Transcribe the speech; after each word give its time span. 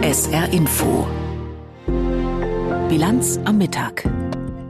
SR 0.00 0.50
Info. 0.50 1.06
Bilanz 2.88 3.38
am 3.44 3.58
Mittag. 3.58 4.08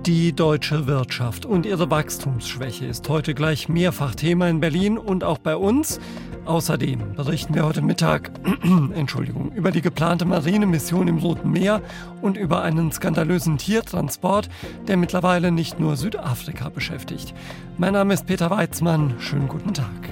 Die 0.05 0.35
deutsche 0.35 0.89
Wirtschaft 0.89 1.47
und 1.47 1.67
ihre 1.67 1.91
Wachstumsschwäche 1.91 2.87
ist 2.87 3.09
heute 3.09 3.35
gleich 3.35 3.69
mehrfach 3.69 4.17
Thema 4.17 4.49
in 4.49 4.59
Berlin 4.59 4.99
und 4.99 5.23
auch 5.23 5.39
bei 5.39 5.55
uns. 5.57 6.01
Außerdem 6.47 7.15
berichten 7.15 7.55
wir 7.55 7.65
heute 7.65 7.81
Mittag 7.81 8.33
Entschuldigung, 8.95 9.53
über 9.53 9.71
die 9.71 9.81
geplante 9.81 10.25
Marinemission 10.25 11.07
im 11.07 11.19
Roten 11.19 11.53
Meer 11.53 11.81
und 12.21 12.37
über 12.37 12.63
einen 12.63 12.91
skandalösen 12.91 13.57
Tiertransport, 13.57 14.49
der 14.89 14.97
mittlerweile 14.97 15.53
nicht 15.53 15.79
nur 15.79 15.97
Südafrika 15.97 16.71
beschäftigt. 16.71 17.35
Mein 17.79 17.93
Name 17.93 18.15
ist 18.15 18.27
Peter 18.27 18.51
Weizmann. 18.51 19.15
Schönen 19.21 19.47
guten 19.47 19.75
Tag. 19.75 20.11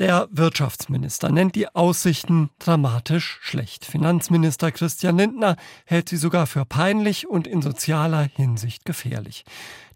Der 0.00 0.28
Wirtschaftsminister 0.32 1.30
nennt 1.30 1.54
die 1.54 1.68
Aussichten 1.74 2.48
dramatisch 2.58 3.38
schlecht. 3.42 3.84
Finanzminister 3.84 4.72
Christian 4.72 5.18
Lindner 5.18 5.56
hält 5.84 6.08
sie 6.08 6.16
sogar 6.16 6.46
für 6.46 6.64
peinlich 6.64 7.28
und 7.28 7.46
in 7.46 7.60
sozialer 7.60 8.22
Hinsicht 8.22 8.86
gefährlich. 8.86 9.44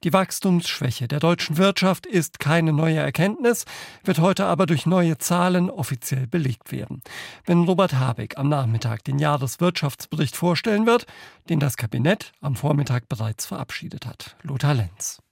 Die 0.02 0.12
Wachstumsschwäche 0.12 1.08
der 1.08 1.20
deutschen 1.20 1.56
Wirtschaft 1.56 2.04
ist 2.04 2.38
keine 2.38 2.74
neue 2.74 2.98
Erkenntnis, 2.98 3.64
wird 4.04 4.18
heute 4.18 4.44
aber 4.44 4.66
durch 4.66 4.84
neue 4.84 5.16
Zahlen 5.16 5.70
offiziell 5.70 6.26
belegt 6.26 6.70
werden. 6.70 7.00
Wenn 7.46 7.64
Robert 7.64 7.94
Habeck 7.94 8.36
am 8.36 8.50
Nachmittag 8.50 9.04
den 9.04 9.18
Jahreswirtschaftsbericht 9.18 10.36
vorstellen 10.36 10.84
wird, 10.84 11.06
den 11.48 11.60
das 11.60 11.78
Kabinett 11.78 12.32
am 12.42 12.56
Vormittag 12.56 13.08
bereits 13.08 13.46
verabschiedet 13.46 14.04
hat. 14.04 14.36
Lothar 14.42 14.74
Lenz. 14.74 15.23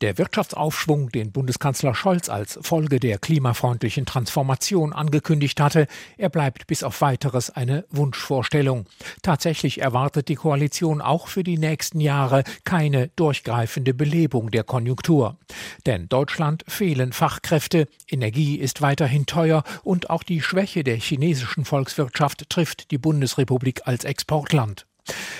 Der 0.00 0.16
Wirtschaftsaufschwung, 0.16 1.10
den 1.10 1.30
Bundeskanzler 1.30 1.94
Scholz 1.94 2.30
als 2.30 2.58
Folge 2.62 3.00
der 3.00 3.18
klimafreundlichen 3.18 4.06
Transformation 4.06 4.94
angekündigt 4.94 5.60
hatte, 5.60 5.86
er 6.16 6.30
bleibt 6.30 6.66
bis 6.66 6.82
auf 6.82 7.02
weiteres 7.02 7.50
eine 7.50 7.84
Wunschvorstellung. 7.90 8.86
Tatsächlich 9.20 9.82
erwartet 9.82 10.28
die 10.28 10.36
Koalition 10.36 11.02
auch 11.02 11.28
für 11.28 11.44
die 11.44 11.58
nächsten 11.58 12.00
Jahre 12.00 12.44
keine 12.64 13.08
durchgreifende 13.08 13.92
Belebung 13.92 14.50
der 14.50 14.64
Konjunktur. 14.64 15.36
Denn 15.84 16.08
Deutschland 16.08 16.64
fehlen 16.66 17.12
Fachkräfte, 17.12 17.86
Energie 18.08 18.56
ist 18.56 18.80
weiterhin 18.80 19.26
teuer 19.26 19.64
und 19.82 20.08
auch 20.08 20.22
die 20.22 20.40
Schwäche 20.40 20.82
der 20.82 20.96
chinesischen 20.96 21.66
Volkswirtschaft 21.66 22.48
trifft 22.48 22.90
die 22.90 22.98
Bundesrepublik 22.98 23.82
als 23.84 24.04
Exportland. 24.04 24.86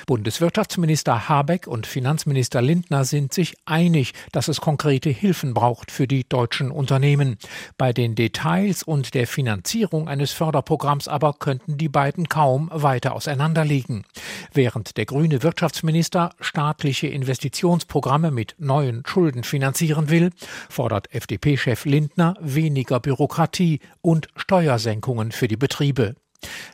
Bundeswirtschaftsminister 0.07 1.29
Habeck 1.29 1.67
und 1.67 1.87
Finanzminister 1.87 2.63
Lindner 2.63 3.05
sind 3.05 3.33
sich 3.33 3.55
einig, 3.65 4.13
dass 4.33 4.49
es 4.49 4.61
konkrete 4.61 5.11
Hilfen 5.11 5.55
braucht 5.55 5.91
für 5.91 6.07
die 6.07 6.29
deutschen 6.29 6.71
Unternehmen. 6.71 7.37
Bei 7.79 7.93
den 7.93 8.15
Details 8.15 8.83
und 8.83 9.15
der 9.15 9.27
Finanzierung 9.27 10.09
eines 10.09 10.33
Förderprogramms 10.33 11.09
aber 11.09 11.35
könnten 11.35 11.79
die 11.79 11.89
beiden 11.89 12.29
kaum 12.29 12.71
weiter 12.73 13.15
auseinanderliegen. 13.15 14.05
Während 14.53 14.97
der 14.97 15.07
grüne 15.07 15.43
Wirtschaftsminister 15.43 16.31
staatliche 16.41 17.07
Investitionsprogramme 17.07 18.31
mit 18.31 18.57
neuen 18.59 19.03
Schulden 19.07 19.45
finanzieren 19.45 20.11
will, 20.11 20.31
fordert 20.69 21.15
FDP-Chef 21.15 21.85
Lindner 21.85 22.35
weniger 22.41 23.01
Bürokratie 23.01 23.81
und 24.01 24.29
Steuersenkungen 24.37 25.33
für 25.33 25.49
die 25.49 25.57
Betriebe. 25.57 26.17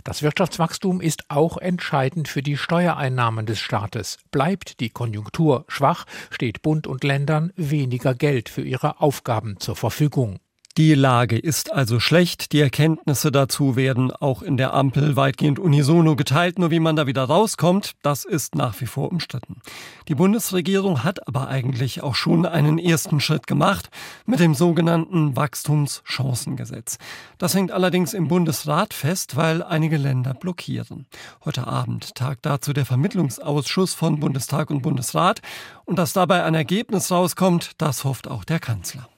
Das 0.04 0.22
Wirtschaftswachstum 0.22 1.00
ist 1.00 1.30
auch 1.30 1.56
entscheidend 1.58 2.28
für 2.28 2.42
die 2.42 2.56
Steuereinnahmen 2.56 3.46
des 3.46 3.60
Staates. 3.60 4.18
Bleibt 4.30 4.80
die 4.80 4.90
Konjunktur 4.90 5.64
schwach, 5.68 6.06
steht 6.30 6.62
Bund 6.62 6.86
und 6.86 7.04
Ländern 7.04 7.52
weniger 7.56 8.14
Geld 8.14 8.48
für 8.48 8.62
ihre 8.62 9.00
Aufgaben 9.00 9.58
zur 9.58 9.76
Verfügung. 9.76 10.38
Die 10.78 10.92
Lage 10.92 11.38
ist 11.38 11.72
also 11.72 12.00
schlecht. 12.00 12.52
Die 12.52 12.60
Erkenntnisse 12.60 13.32
dazu 13.32 13.76
werden 13.76 14.10
auch 14.10 14.42
in 14.42 14.58
der 14.58 14.74
Ampel 14.74 15.16
weitgehend 15.16 15.58
unisono 15.58 16.16
geteilt. 16.16 16.58
Nur 16.58 16.70
wie 16.70 16.80
man 16.80 16.96
da 16.96 17.06
wieder 17.06 17.24
rauskommt, 17.24 17.92
das 18.02 18.26
ist 18.26 18.54
nach 18.54 18.78
wie 18.82 18.86
vor 18.86 19.10
umstritten. 19.10 19.62
Die 20.08 20.14
Bundesregierung 20.14 21.02
hat 21.02 21.26
aber 21.26 21.48
eigentlich 21.48 22.02
auch 22.02 22.14
schon 22.14 22.44
einen 22.44 22.78
ersten 22.78 23.20
Schritt 23.20 23.46
gemacht 23.46 23.88
mit 24.26 24.38
dem 24.38 24.52
sogenannten 24.52 25.34
Wachstumschancengesetz. 25.34 26.98
Das 27.38 27.54
hängt 27.54 27.72
allerdings 27.72 28.12
im 28.12 28.28
Bundesrat 28.28 28.92
fest, 28.92 29.34
weil 29.34 29.62
einige 29.62 29.96
Länder 29.96 30.34
blockieren. 30.34 31.06
Heute 31.42 31.66
Abend 31.66 32.14
tagt 32.16 32.44
dazu 32.44 32.74
der 32.74 32.84
Vermittlungsausschuss 32.84 33.94
von 33.94 34.20
Bundestag 34.20 34.68
und 34.68 34.82
Bundesrat. 34.82 35.40
Und 35.86 35.98
dass 35.98 36.12
dabei 36.12 36.44
ein 36.44 36.54
Ergebnis 36.54 37.10
rauskommt, 37.10 37.70
das 37.78 38.04
hofft 38.04 38.28
auch 38.28 38.44
der 38.44 38.58
Kanzler 38.58 39.08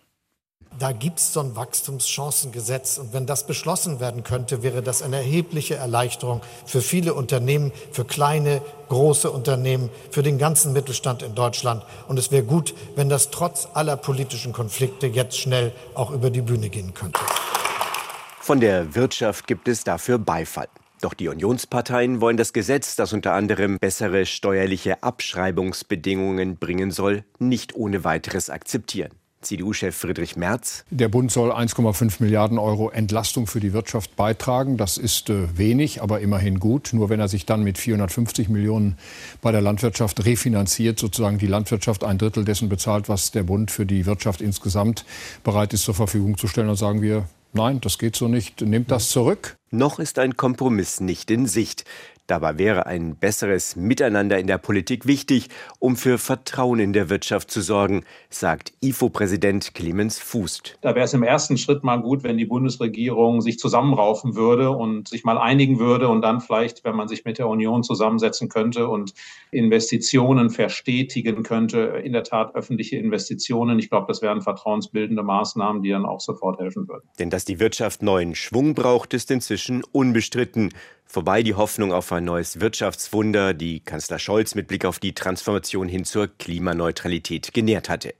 da 0.79 0.93
gibt 0.93 1.19
es 1.19 1.33
so 1.33 1.41
ein 1.41 1.57
Wachstumschancengesetz. 1.57 2.99
Und 2.99 3.13
wenn 3.13 3.27
das 3.27 3.47
beschlossen 3.47 4.01
werden 4.01 4.23
könnte, 4.23 4.63
wäre 4.63 4.83
das 4.83 5.03
eine 5.03 5.17
erhebliche 5.17 5.75
Erleichterung 5.75 6.41
für 6.67 6.81
viele 6.81 7.15
Unternehmen, 7.15 7.73
für 7.93 8.05
kleine, 8.05 8.63
große 8.89 9.31
Unternehmen, 9.31 9.91
für 10.11 10.23
den 10.23 10.39
ganzen 10.39 10.73
Mittelstand 10.73 11.23
in 11.23 11.35
Deutschland. 11.35 11.85
Und 12.07 12.19
es 12.19 12.31
wäre 12.31 12.45
gut, 12.45 12.75
wenn 12.97 13.09
das 13.09 13.31
trotz 13.31 13.69
aller 13.75 13.97
politischen 13.97 14.53
Konflikte 14.53 15.07
jetzt 15.07 15.39
schnell 15.39 15.73
auch 15.95 16.11
über 16.11 16.31
die 16.31 16.43
Bühne 16.43 16.69
gehen 16.71 16.95
könnte. 16.95 17.21
Von 18.41 18.61
der 18.61 18.95
Wirtschaft 18.95 19.47
gibt 19.47 19.69
es 19.69 19.85
dafür 19.85 20.19
Beifall. 20.19 20.69
Doch 21.01 21.15
die 21.15 21.29
Unionsparteien 21.29 22.21
wollen 22.21 22.37
das 22.37 22.53
Gesetz, 22.53 22.97
das 22.97 23.13
unter 23.13 23.35
anderem 23.35 23.79
bessere 23.79 24.27
steuerliche 24.27 25.03
Abschreibungsbedingungen 25.03 26.57
bringen 26.57 26.91
soll, 26.91 27.25
nicht 27.39 27.77
ohne 27.77 28.03
weiteres 28.03 28.51
akzeptieren. 28.51 29.13
CDU-Chef 29.41 29.95
Friedrich 29.95 30.37
Merz. 30.37 30.85
Der 30.91 31.09
Bund 31.09 31.31
soll 31.31 31.53
1,5 31.53 32.23
Milliarden 32.23 32.59
Euro 32.59 32.91
Entlastung 32.91 33.47
für 33.47 33.61
die 33.61 33.73
Wirtschaft 33.73 34.17
beitragen. 34.17 34.77
Das 34.77 34.99
ist 34.99 35.31
äh, 35.31 35.57
wenig, 35.57 36.03
aber 36.03 36.21
immerhin 36.21 36.59
gut. 36.59 36.91
Nur 36.93 37.09
wenn 37.09 37.21
er 37.21 37.29
sich 37.29 37.47
dann 37.47 37.63
mit 37.63 37.79
450 37.79 38.49
Millionen 38.49 38.99
bei 39.41 39.53
der 39.53 39.61
Landwirtschaft 39.61 40.25
refinanziert, 40.25 40.99
sozusagen 40.99 41.39
die 41.39 41.47
Landwirtschaft 41.47 42.05
ein 42.05 42.19
Drittel 42.19 42.45
dessen 42.45 42.69
bezahlt, 42.69 43.09
was 43.09 43.31
der 43.31 43.45
Bund 43.45 43.71
für 43.71 43.87
die 43.87 44.07
Wirtschaft 44.07 44.41
insgesamt 44.41 45.05
bereit 45.45 45.73
ist 45.73 45.85
zur 45.85 45.95
Verfügung 45.95 46.37
zu 46.37 46.49
stellen, 46.49 46.67
dann 46.67 46.77
sagen 46.77 47.03
wir, 47.03 47.27
nein, 47.53 47.81
das 47.81 47.99
geht 47.99 48.17
so 48.17 48.29
nicht. 48.29 48.61
Nimmt 48.61 48.91
das 48.91 49.11
zurück. 49.11 49.57
Noch 49.71 49.99
ist 49.99 50.19
ein 50.19 50.37
Kompromiss 50.37 51.01
nicht 51.01 51.31
in 51.31 51.47
Sicht. 51.47 51.85
Dabei 52.29 52.59
wäre 52.59 52.85
ein 52.85 53.17
besseres 53.17 53.75
Miteinander 53.75 54.39
in 54.39 54.47
der 54.47 54.59
Politik 54.59 55.07
wichtig, 55.07 55.49
um 55.79 55.97
für 55.97 56.19
Vertrauen 56.19 56.79
in 56.79 56.93
der 56.93 57.09
Wirtschaft 57.09 57.51
zu 57.51 57.63
sorgen, 57.63 58.05
sagt 58.29 58.75
IFO-Präsident 58.83 59.73
Clemens 59.73 60.19
Fußt. 60.19 60.77
Da 60.83 60.95
wäre 60.95 61.07
es 61.07 61.15
im 61.15 61.23
ersten 61.23 61.57
Schritt 61.57 61.85
mal 61.85 61.97
gut, 61.97 62.25
wenn 62.25 62.37
die 62.37 62.45
Bundesregierung 62.45 63.41
sich 63.41 63.59
zusammenraufen 63.59 64.37
würde 64.37 64.73
und 64.73 65.09
sich 65.09 65.25
mal 65.25 65.39
einigen 65.39 65.79
würde 65.79 66.09
und 66.09 66.21
dann 66.21 66.43
vielleicht, 66.43 66.85
wenn 66.85 66.95
man 66.95 67.09
sich 67.09 67.25
mit 67.25 67.39
der 67.39 67.49
Union 67.49 67.83
zusammensetzen 67.83 68.51
könnte 68.51 68.89
und 68.89 69.15
Investitionen 69.51 70.51
verstetigen 70.51 71.43
könnte, 71.45 72.03
in 72.05 72.13
der 72.13 72.25
Tat 72.25 72.55
öffentliche 72.55 72.99
Investitionen. 72.99 73.79
Ich 73.79 73.89
glaube, 73.89 74.05
das 74.07 74.21
wären 74.21 74.43
vertrauensbildende 74.43 75.23
Maßnahmen, 75.23 75.81
die 75.81 75.89
dann 75.89 76.05
auch 76.05 76.21
sofort 76.21 76.61
helfen 76.61 76.89
würden. 76.89 77.09
Denn 77.19 77.31
dass 77.31 77.47
die 77.47 77.59
Wirtschaft 77.59 78.03
neuen 78.03 78.35
Schwung 78.35 78.75
braucht, 78.75 79.15
ist 79.15 79.31
inzwischen 79.31 79.83
unbestritten. 79.93 80.75
Vorbei 81.11 81.43
die 81.43 81.55
Hoffnung 81.55 81.91
auf 81.91 82.13
ein 82.13 82.27
neues 82.27 82.61
Wirtschaftswunder, 82.61 83.55
die 83.55 83.81
Kanzler 83.81 84.19
Scholz 84.19 84.55
mit 84.55 84.69
Blick 84.69 84.85
auf 84.85 84.99
die 84.99 85.15
Transformation 85.15 85.89
hin 85.89 86.05
zur 86.05 86.29
Klimaneutralität 86.29 87.55
genährt 87.55 87.89
hatte. 87.89 88.13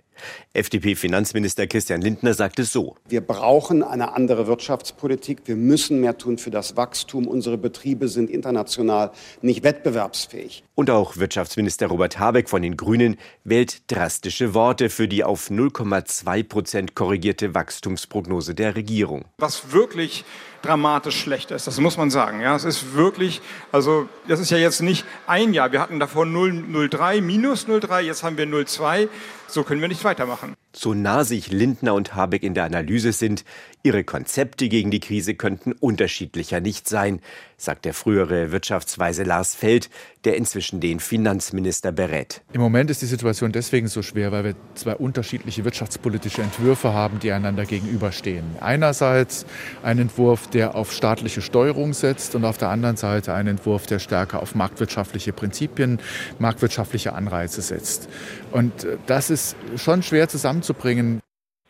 FDP-Finanzminister 0.53 1.67
Christian 1.67 2.01
Lindner 2.01 2.35
sagt 2.35 2.59
es 2.59 2.73
so. 2.73 2.97
Wir 3.09 3.21
brauchen 3.21 3.83
eine 3.83 4.15
andere 4.15 4.47
Wirtschaftspolitik. 4.47 5.43
Wir 5.47 5.57
müssen 5.57 6.01
mehr 6.01 6.19
tun 6.19 6.39
für 6.39 6.51
das 6.51 6.77
Wachstum. 6.77 7.27
Unsere 7.27 7.59
Betriebe 7.59 8.09
sind 8.09 8.31
international 8.31 9.11
nicht 9.43 9.63
wettbewerbsfähig. 9.63 10.65
Und 10.75 10.91
auch 10.91 11.17
Wirtschaftsminister 11.17 11.89
Robert 11.89 12.19
Habeck 12.19 12.49
von 12.49 12.63
den 12.63 12.77
Grünen 12.77 13.17
wählt 13.45 13.91
drastische 13.91 14.55
Worte 14.55 14.91
für 14.91 15.09
die 15.09 15.25
auf 15.25 15.51
0,2 15.51 16.45
Prozent 16.45 16.95
korrigierte 16.95 17.55
Wachstumsprognose 17.55 18.55
der 18.55 18.77
Regierung. 18.77 19.25
Was 19.39 19.73
wirklich 19.73 20.25
dramatisch 20.63 21.21
schlecht 21.21 21.51
ist. 21.51 21.67
Das 21.67 21.79
muss 21.81 21.97
man 21.97 22.11
sagen. 22.11 22.41
Ja, 22.41 22.57
es 22.57 22.65
ist 22.65 22.95
wirklich, 22.95 23.41
also 23.73 24.09
das 24.27 24.41
ist 24.41 24.51
ja 24.51 24.59
jetzt 24.59 24.83
nicht 24.83 25.05
ein 25.27 25.53
Jahr. 25.53 25.73
Wir 25.73 25.81
hatten 25.81 26.01
davor 26.01 26.25
0,03, 26.25 27.21
minus 27.21 27.67
0,3, 27.67 28.01
jetzt 28.01 28.23
haben 28.23 28.37
wir 28.37 28.47
0,2. 28.47 29.09
So 29.49 29.65
können 29.65 29.81
wir 29.81 29.89
nicht 29.89 30.05
weitermachen. 30.05 30.57
So 30.79 30.95
nah 30.95 31.25
sich 31.25 31.51
Lindner 31.51 31.95
und 31.95 32.15
Habeck 32.15 32.45
in 32.45 32.55
der 32.55 32.63
Analyse 32.63 33.11
sind, 33.11 33.45
ihre 33.83 34.05
Konzepte 34.05 34.69
gegen 34.69 34.93
die 34.93 35.01
Krise 35.01 35.35
könnten 35.35 35.73
unterschiedlicher 35.73 36.61
nicht 36.61 36.89
sein, 36.89 37.21
sagt 37.57 37.85
der 37.85 37.95
frühere 37.95 38.53
Wirtschaftsweise 38.53 39.25
Lars 39.25 39.57
Feld, 39.57 39.91
der 40.25 40.37
inzwischen 40.37 40.79
den 40.79 41.01
Finanzminister 41.01 41.91
berät. 41.91 42.43
Im 42.53 42.61
Moment 42.61 42.91
ist 42.91 43.03
die 43.03 43.07
Situation 43.07 43.51
deswegen 43.51 43.89
so 43.89 44.03
schwer, 44.03 44.31
weil 44.31 44.45
wir 44.45 44.55
zwei 44.75 44.95
unterschiedliche 44.95 45.65
wirtschaftspolitische 45.65 46.43
Entwürfe 46.43 46.93
haben, 46.93 47.19
die 47.19 47.33
einander 47.33 47.65
gegenüberstehen. 47.65 48.45
Einerseits 48.61 49.47
ein 49.83 49.99
Entwurf, 49.99 50.47
der 50.49 50.77
auf 50.77 50.93
staatliche 50.93 51.43
Steuerung 51.43 51.93
setzt 51.93 52.37
und 52.37 52.45
auf 52.45 52.59
der 52.59 52.69
anderen 52.69 52.97
Seite 52.97 53.35
ein 53.35 53.49
Entwurf, 53.49 53.87
der 53.87 53.99
stärker 53.99 54.41
auf 54.43 54.55
marktwirtschaftliche 54.55 55.33
Prinzipien, 55.33 55.99
marktwirtschaftliche 56.39 57.15
Anreize 57.15 57.63
setzt. 57.63 58.09
Und 58.53 58.85
äh, 58.85 58.99
das 59.07 59.31
ist 59.31 59.57
schon 59.77 60.05
schwer 60.05 60.29
zusammenzubringen. 60.69 61.23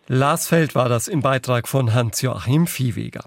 Lars 0.07 0.49
Feld 0.49 0.75
war 0.75 0.89
das 0.89 1.09
im 1.09 1.21
Beitrag 1.21 1.69
von 1.69 1.95
Hans-Joachim 1.95 2.67
Viehweger. 2.67 3.25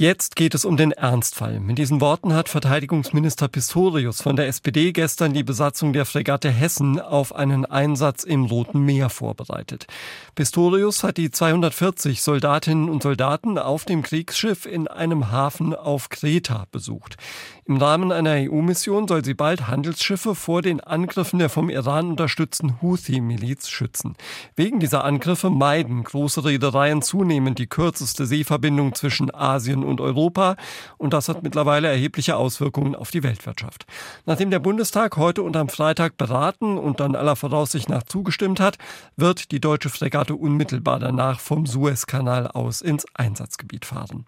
Jetzt 0.00 0.36
geht 0.36 0.54
es 0.54 0.64
um 0.64 0.76
den 0.76 0.92
Ernstfall. 0.92 1.58
Mit 1.58 1.76
diesen 1.76 2.00
Worten 2.00 2.32
hat 2.32 2.48
Verteidigungsminister 2.48 3.48
Pistorius 3.48 4.22
von 4.22 4.36
der 4.36 4.46
SPD 4.46 4.92
gestern 4.92 5.32
die 5.32 5.42
Besatzung 5.42 5.92
der 5.92 6.04
Fregatte 6.04 6.50
Hessen 6.50 7.00
auf 7.00 7.34
einen 7.34 7.64
Einsatz 7.64 8.22
im 8.22 8.44
Roten 8.44 8.82
Meer 8.82 9.10
vorbereitet. 9.10 9.88
Pistorius 10.36 11.02
hat 11.02 11.16
die 11.16 11.32
240 11.32 12.22
Soldatinnen 12.22 12.88
und 12.88 13.02
Soldaten 13.02 13.58
auf 13.58 13.86
dem 13.86 14.02
Kriegsschiff 14.02 14.66
in 14.66 14.86
einem 14.86 15.32
Hafen 15.32 15.74
auf 15.74 16.10
Kreta 16.10 16.66
besucht. 16.70 17.16
Im 17.64 17.76
Rahmen 17.76 18.12
einer 18.12 18.50
EU-Mission 18.50 19.08
soll 19.08 19.24
sie 19.24 19.34
bald 19.34 19.66
Handelsschiffe 19.66 20.36
vor 20.36 20.62
den 20.62 20.80
Angriffen 20.80 21.40
der 21.40 21.48
vom 21.48 21.68
Iran 21.68 22.10
unterstützten 22.10 22.80
Houthi-Miliz 22.80 23.68
schützen. 23.68 24.14
Wegen 24.54 24.78
dieser 24.78 25.04
Angriffe 25.04 25.50
meiden 25.50 26.04
große 26.04 26.44
Reedereien 26.44 27.02
zunehmend 27.02 27.58
die 27.58 27.66
kürzeste 27.66 28.26
Seeverbindung 28.26 28.94
zwischen 28.94 29.34
Asien 29.34 29.87
und 29.88 30.00
Europa. 30.00 30.56
Und 30.96 31.12
das 31.12 31.28
hat 31.28 31.42
mittlerweile 31.42 31.88
erhebliche 31.88 32.36
Auswirkungen 32.36 32.94
auf 32.94 33.10
die 33.10 33.22
Weltwirtschaft. 33.22 33.86
Nachdem 34.26 34.50
der 34.50 34.60
Bundestag 34.60 35.16
heute 35.16 35.42
und 35.42 35.56
am 35.56 35.68
Freitag 35.68 36.16
beraten 36.16 36.78
und 36.78 37.00
dann 37.00 37.16
aller 37.16 37.34
Voraussicht 37.34 37.88
nach 37.88 38.04
zugestimmt 38.04 38.60
hat, 38.60 38.78
wird 39.16 39.50
die 39.50 39.60
deutsche 39.60 39.90
Fregatte 39.90 40.36
unmittelbar 40.36 41.00
danach 41.00 41.40
vom 41.40 41.66
Suezkanal 41.66 42.46
aus 42.46 42.80
ins 42.80 43.06
Einsatzgebiet 43.14 43.84
fahren. 43.84 44.26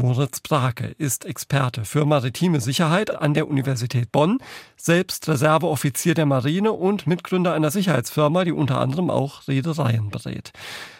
Moritz 0.00 0.40
Brake 0.40 0.94
ist 0.96 1.26
Experte 1.26 1.84
für 1.84 2.06
maritime 2.06 2.60
Sicherheit 2.60 3.14
an 3.14 3.34
der 3.34 3.48
Universität 3.48 4.10
Bonn, 4.10 4.38
selbst 4.76 5.28
Reserveoffizier 5.28 6.14
der 6.14 6.24
Marine 6.24 6.72
und 6.72 7.06
Mitgründer 7.06 7.52
einer 7.52 7.70
Sicherheitsfirma, 7.70 8.44
die 8.44 8.52
unter 8.52 8.80
anderem 8.80 9.10
auch 9.10 9.46
Reedereien 9.46 10.08
berät. 10.08 10.52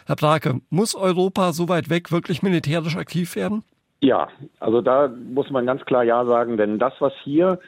Herr 0.05 0.17
Brake, 0.17 0.61
muss 0.69 0.93
Europa 0.93 1.51
so 1.51 1.67
weit 1.67 1.89
weg 1.89 2.11
wirklich 2.11 2.43
militärisch 2.43 2.95
aktiv 2.95 3.35
werden? 3.35 3.63
Ja, 4.01 4.29
also 4.59 4.81
da 4.81 5.07
muss 5.07 5.49
man 5.51 5.67
ganz 5.67 5.85
klar 5.85 6.03
Ja 6.03 6.25
sagen, 6.25 6.57
denn 6.57 6.79
das, 6.79 6.93
was 6.99 7.13
hier 7.23 7.59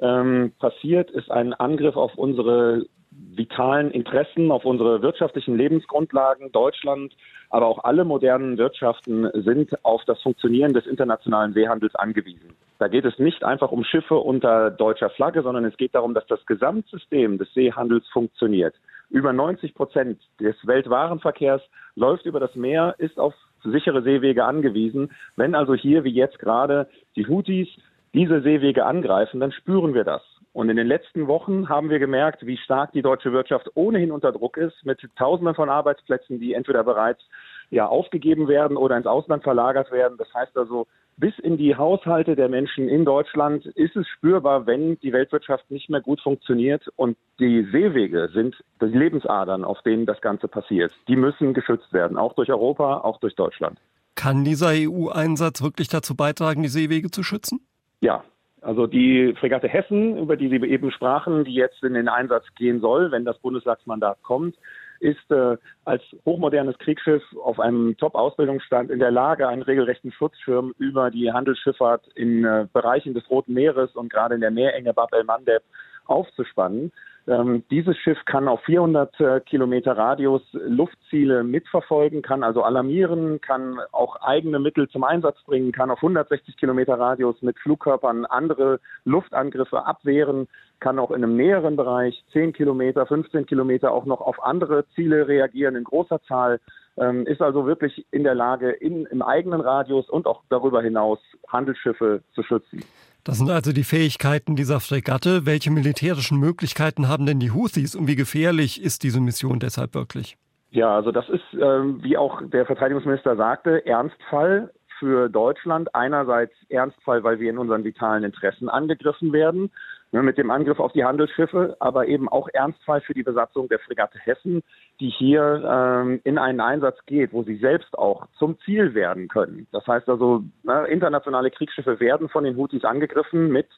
ähm, 0.00 0.52
passiert, 0.58 1.10
ist 1.12 1.30
ein 1.30 1.54
Angriff 1.54 1.96
auf 1.96 2.16
unsere 2.16 2.86
vitalen 3.10 3.92
Interessen, 3.92 4.50
auf 4.50 4.64
unsere 4.64 5.00
wirtschaftlichen 5.00 5.56
Lebensgrundlagen. 5.56 6.52
Deutschland, 6.52 7.14
aber 7.50 7.66
auch 7.66 7.84
alle 7.84 8.04
modernen 8.04 8.58
Wirtschaften 8.58 9.30
sind 9.32 9.72
auf 9.84 10.04
das 10.06 10.20
Funktionieren 10.22 10.74
des 10.74 10.86
internationalen 10.86 11.54
Seehandels 11.54 11.94
angewiesen. 11.94 12.54
Da 12.78 12.88
geht 12.88 13.04
es 13.04 13.18
nicht 13.18 13.44
einfach 13.44 13.70
um 13.70 13.84
Schiffe 13.84 14.16
unter 14.16 14.70
deutscher 14.70 15.08
Flagge, 15.10 15.42
sondern 15.42 15.64
es 15.64 15.76
geht 15.76 15.94
darum, 15.94 16.14
dass 16.14 16.26
das 16.26 16.44
Gesamtsystem 16.46 17.38
des 17.38 17.52
Seehandels 17.54 18.06
funktioniert. 18.08 18.74
Über 19.08 19.32
90 19.32 19.74
Prozent 19.74 20.20
des 20.40 20.56
Weltwarenverkehrs 20.64 21.62
läuft 21.94 22.26
über 22.26 22.40
das 22.40 22.54
Meer, 22.54 22.96
ist 22.98 23.18
auf 23.18 23.34
sichere 23.70 24.02
Seewege 24.02 24.44
angewiesen. 24.44 25.12
Wenn 25.36 25.54
also 25.54 25.74
hier 25.74 26.04
wie 26.04 26.12
jetzt 26.12 26.38
gerade 26.38 26.88
die 27.16 27.26
Houthis 27.26 27.68
diese 28.14 28.40
Seewege 28.40 28.84
angreifen, 28.84 29.40
dann 29.40 29.52
spüren 29.52 29.94
wir 29.94 30.04
das. 30.04 30.22
Und 30.52 30.70
in 30.70 30.76
den 30.76 30.86
letzten 30.86 31.26
Wochen 31.26 31.68
haben 31.68 31.90
wir 31.90 31.98
gemerkt, 31.98 32.46
wie 32.46 32.56
stark 32.56 32.92
die 32.92 33.02
deutsche 33.02 33.30
Wirtschaft 33.30 33.70
ohnehin 33.74 34.10
unter 34.10 34.32
Druck 34.32 34.56
ist, 34.56 34.86
mit 34.86 34.98
Tausenden 35.16 35.54
von 35.54 35.68
Arbeitsplätzen, 35.68 36.40
die 36.40 36.54
entweder 36.54 36.82
bereits 36.82 37.20
ja 37.68 37.86
aufgegeben 37.86 38.48
werden 38.48 38.78
oder 38.78 38.96
ins 38.96 39.06
Ausland 39.06 39.42
verlagert 39.42 39.92
werden. 39.92 40.16
Das 40.16 40.32
heißt 40.32 40.56
also, 40.56 40.86
bis 41.16 41.38
in 41.38 41.56
die 41.56 41.76
Haushalte 41.76 42.36
der 42.36 42.48
Menschen 42.48 42.88
in 42.88 43.04
Deutschland 43.04 43.64
ist 43.66 43.96
es 43.96 44.06
spürbar, 44.08 44.66
wenn 44.66 44.98
die 45.00 45.12
Weltwirtschaft 45.12 45.70
nicht 45.70 45.88
mehr 45.88 46.00
gut 46.00 46.20
funktioniert 46.20 46.86
und 46.96 47.16
die 47.40 47.66
Seewege 47.72 48.28
sind 48.32 48.56
die 48.80 48.86
Lebensadern, 48.86 49.64
auf 49.64 49.80
denen 49.82 50.06
das 50.06 50.20
Ganze 50.20 50.48
passiert. 50.48 50.92
Die 51.08 51.16
müssen 51.16 51.54
geschützt 51.54 51.92
werden, 51.92 52.16
auch 52.18 52.34
durch 52.34 52.50
Europa, 52.50 52.98
auch 52.98 53.18
durch 53.20 53.34
Deutschland. 53.34 53.78
Kann 54.14 54.44
dieser 54.44 54.72
EU-Einsatz 54.72 55.62
wirklich 55.62 55.88
dazu 55.88 56.14
beitragen, 56.14 56.62
die 56.62 56.68
Seewege 56.68 57.10
zu 57.10 57.22
schützen? 57.22 57.60
Ja, 58.00 58.24
also 58.60 58.86
die 58.86 59.34
Fregatte 59.38 59.68
Hessen, 59.68 60.18
über 60.18 60.36
die 60.36 60.48
Sie 60.48 60.56
eben 60.56 60.90
sprachen, 60.90 61.44
die 61.44 61.54
jetzt 61.54 61.82
in 61.82 61.94
den 61.94 62.08
Einsatz 62.08 62.44
gehen 62.56 62.80
soll, 62.80 63.10
wenn 63.10 63.24
das 63.24 63.38
Bundestagsmandat 63.38 64.22
kommt, 64.22 64.56
ist 65.00 65.30
äh, 65.30 65.56
als 65.84 66.02
hochmodernes 66.24 66.78
Kriegsschiff 66.78 67.22
auf 67.42 67.60
einem 67.60 67.96
Top-Ausbildungsstand 67.96 68.90
in 68.90 68.98
der 68.98 69.10
Lage, 69.10 69.48
einen 69.48 69.62
regelrechten 69.62 70.12
Schutzschirm 70.12 70.74
über 70.78 71.10
die 71.10 71.32
Handelsschifffahrt 71.32 72.06
in 72.14 72.44
äh, 72.44 72.66
Bereichen 72.72 73.14
des 73.14 73.28
Roten 73.30 73.54
Meeres 73.54 73.94
und 73.94 74.12
gerade 74.12 74.34
in 74.34 74.40
der 74.40 74.50
Meerenge 74.50 74.94
Bab 74.94 75.12
el-Mandeb 75.12 75.62
aufzuspannen. 76.06 76.92
Ähm, 77.28 77.64
dieses 77.70 77.96
Schiff 77.98 78.18
kann 78.24 78.46
auf 78.46 78.60
400 78.62 79.20
äh, 79.20 79.40
Kilometer 79.40 79.96
Radius 79.96 80.42
Luftziele 80.52 81.42
mitverfolgen, 81.42 82.22
kann 82.22 82.44
also 82.44 82.62
alarmieren, 82.62 83.40
kann 83.40 83.80
auch 83.90 84.16
eigene 84.22 84.60
Mittel 84.60 84.88
zum 84.88 85.02
Einsatz 85.02 85.42
bringen, 85.44 85.72
kann 85.72 85.90
auf 85.90 85.98
160 85.98 86.56
Kilometer 86.56 86.98
Radius 86.98 87.42
mit 87.42 87.58
Flugkörpern 87.58 88.26
andere 88.26 88.78
Luftangriffe 89.04 89.84
abwehren, 89.84 90.46
kann 90.78 91.00
auch 91.00 91.10
in 91.10 91.24
einem 91.24 91.36
näheren 91.36 91.74
Bereich 91.74 92.24
10 92.32 92.52
Kilometer, 92.52 93.06
15 93.06 93.46
Kilometer 93.46 93.90
auch 93.90 94.04
noch 94.04 94.20
auf 94.20 94.44
andere 94.44 94.86
Ziele 94.94 95.26
reagieren 95.26 95.74
in 95.74 95.84
großer 95.84 96.22
Zahl 96.22 96.60
ähm, 96.96 97.26
ist 97.26 97.42
also 97.42 97.66
wirklich 97.66 98.06
in 98.10 98.24
der 98.24 98.34
Lage, 98.34 98.70
in, 98.70 99.06
im 99.06 99.22
eigenen 99.22 99.60
Radius 99.60 100.08
und 100.08 100.26
auch 100.26 100.42
darüber 100.48 100.82
hinaus 100.82 101.18
Handelsschiffe 101.48 102.22
zu 102.34 102.42
schützen. 102.42 102.82
Das 103.26 103.38
sind 103.38 103.50
also 103.50 103.72
die 103.72 103.82
Fähigkeiten 103.82 104.54
dieser 104.54 104.78
Fregatte. 104.78 105.46
Welche 105.46 105.72
militärischen 105.72 106.38
Möglichkeiten 106.38 107.08
haben 107.08 107.26
denn 107.26 107.40
die 107.40 107.50
Houthis 107.50 107.96
und 107.96 108.06
wie 108.06 108.14
gefährlich 108.14 108.80
ist 108.80 109.02
diese 109.02 109.20
Mission 109.20 109.58
deshalb 109.58 109.96
wirklich? 109.96 110.36
Ja, 110.70 110.94
also 110.94 111.10
das 111.10 111.28
ist, 111.28 111.42
ähm, 111.60 112.00
wie 112.04 112.16
auch 112.16 112.40
der 112.40 112.66
Verteidigungsminister 112.66 113.34
sagte, 113.34 113.84
Ernstfall 113.84 114.72
für 115.00 115.28
Deutschland. 115.28 115.92
Einerseits 115.92 116.52
Ernstfall, 116.68 117.24
weil 117.24 117.40
wir 117.40 117.50
in 117.50 117.58
unseren 117.58 117.82
vitalen 117.82 118.22
Interessen 118.22 118.68
angegriffen 118.68 119.32
werden 119.32 119.72
mit 120.22 120.38
dem 120.38 120.50
Angriff 120.50 120.78
auf 120.78 120.92
die 120.92 121.04
Handelsschiffe, 121.04 121.76
aber 121.80 122.06
eben 122.06 122.28
auch 122.28 122.48
Ernstfall 122.52 123.00
für 123.00 123.14
die 123.14 123.22
Besatzung 123.22 123.68
der 123.68 123.78
Fregatte 123.78 124.18
Hessen, 124.18 124.62
die 125.00 125.10
hier 125.10 125.64
ähm, 125.68 126.20
in 126.24 126.38
einen 126.38 126.60
Einsatz 126.60 126.98
geht, 127.06 127.32
wo 127.32 127.42
sie 127.42 127.56
selbst 127.56 127.96
auch 127.98 128.26
zum 128.38 128.58
Ziel 128.60 128.94
werden 128.94 129.28
können. 129.28 129.66
Das 129.72 129.86
heißt 129.86 130.08
also, 130.08 130.42
ne, 130.62 130.86
internationale 130.86 131.50
Kriegsschiffe 131.50 132.00
werden 132.00 132.28
von 132.28 132.44
den 132.44 132.56
Houthis 132.56 132.84
angegriffen 132.84 133.48
mit 133.48 133.68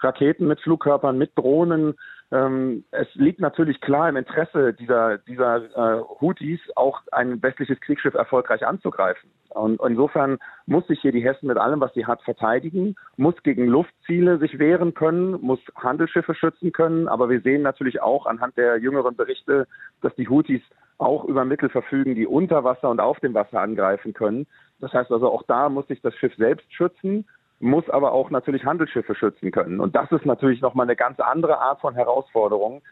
Raketen, 0.00 0.46
mit 0.46 0.60
Flugkörpern, 0.60 1.18
mit 1.18 1.36
Drohnen. 1.36 1.94
Ähm, 2.30 2.84
es 2.90 3.08
liegt 3.14 3.40
natürlich 3.40 3.80
klar 3.80 4.08
im 4.08 4.16
Interesse 4.16 4.74
dieser, 4.74 5.18
dieser 5.18 5.56
äh, 5.56 6.02
Houthis, 6.20 6.60
auch 6.76 7.00
ein 7.10 7.42
westliches 7.42 7.80
Kriegsschiff 7.80 8.14
erfolgreich 8.14 8.66
anzugreifen. 8.66 9.30
Und 9.50 9.80
insofern 9.80 10.38
muss 10.66 10.86
sich 10.86 11.00
hier 11.00 11.12
die 11.12 11.24
Hessen 11.24 11.46
mit 11.46 11.56
allem, 11.56 11.80
was 11.80 11.94
sie 11.94 12.04
hat, 12.04 12.22
verteidigen, 12.22 12.96
muss 13.16 13.34
gegen 13.42 13.66
Luftziele 13.66 14.38
sich 14.38 14.58
wehren 14.58 14.92
können, 14.92 15.40
muss 15.40 15.60
Handelsschiffe 15.74 16.34
schützen 16.34 16.72
können. 16.72 17.08
Aber 17.08 17.30
wir 17.30 17.40
sehen 17.40 17.62
natürlich 17.62 18.02
auch 18.02 18.26
anhand 18.26 18.58
der 18.58 18.76
jüngeren 18.76 19.16
Berichte, 19.16 19.66
dass 20.02 20.14
die 20.16 20.28
Houthis 20.28 20.62
auch 20.98 21.24
über 21.24 21.44
Mittel 21.44 21.70
verfügen, 21.70 22.14
die 22.14 22.26
unter 22.26 22.64
Wasser 22.64 22.90
und 22.90 23.00
auf 23.00 23.20
dem 23.20 23.32
Wasser 23.32 23.60
angreifen 23.60 24.12
können. 24.12 24.46
Das 24.80 24.92
heißt 24.92 25.10
also, 25.10 25.30
auch 25.30 25.44
da 25.44 25.68
muss 25.68 25.86
sich 25.86 26.02
das 26.02 26.14
Schiff 26.16 26.34
selbst 26.36 26.72
schützen, 26.72 27.26
muss 27.60 27.88
aber 27.90 28.12
auch 28.12 28.30
natürlich 28.30 28.64
Handelsschiffe 28.64 29.14
schützen 29.14 29.50
können. 29.50 29.80
Und 29.80 29.96
das 29.96 30.10
ist 30.12 30.26
natürlich 30.26 30.60
nochmal 30.60 30.86
eine 30.86 30.96
ganz 30.96 31.18
andere 31.20 31.58
Art 31.58 31.80
von 31.80 31.94
Herausforderung, 31.94 32.82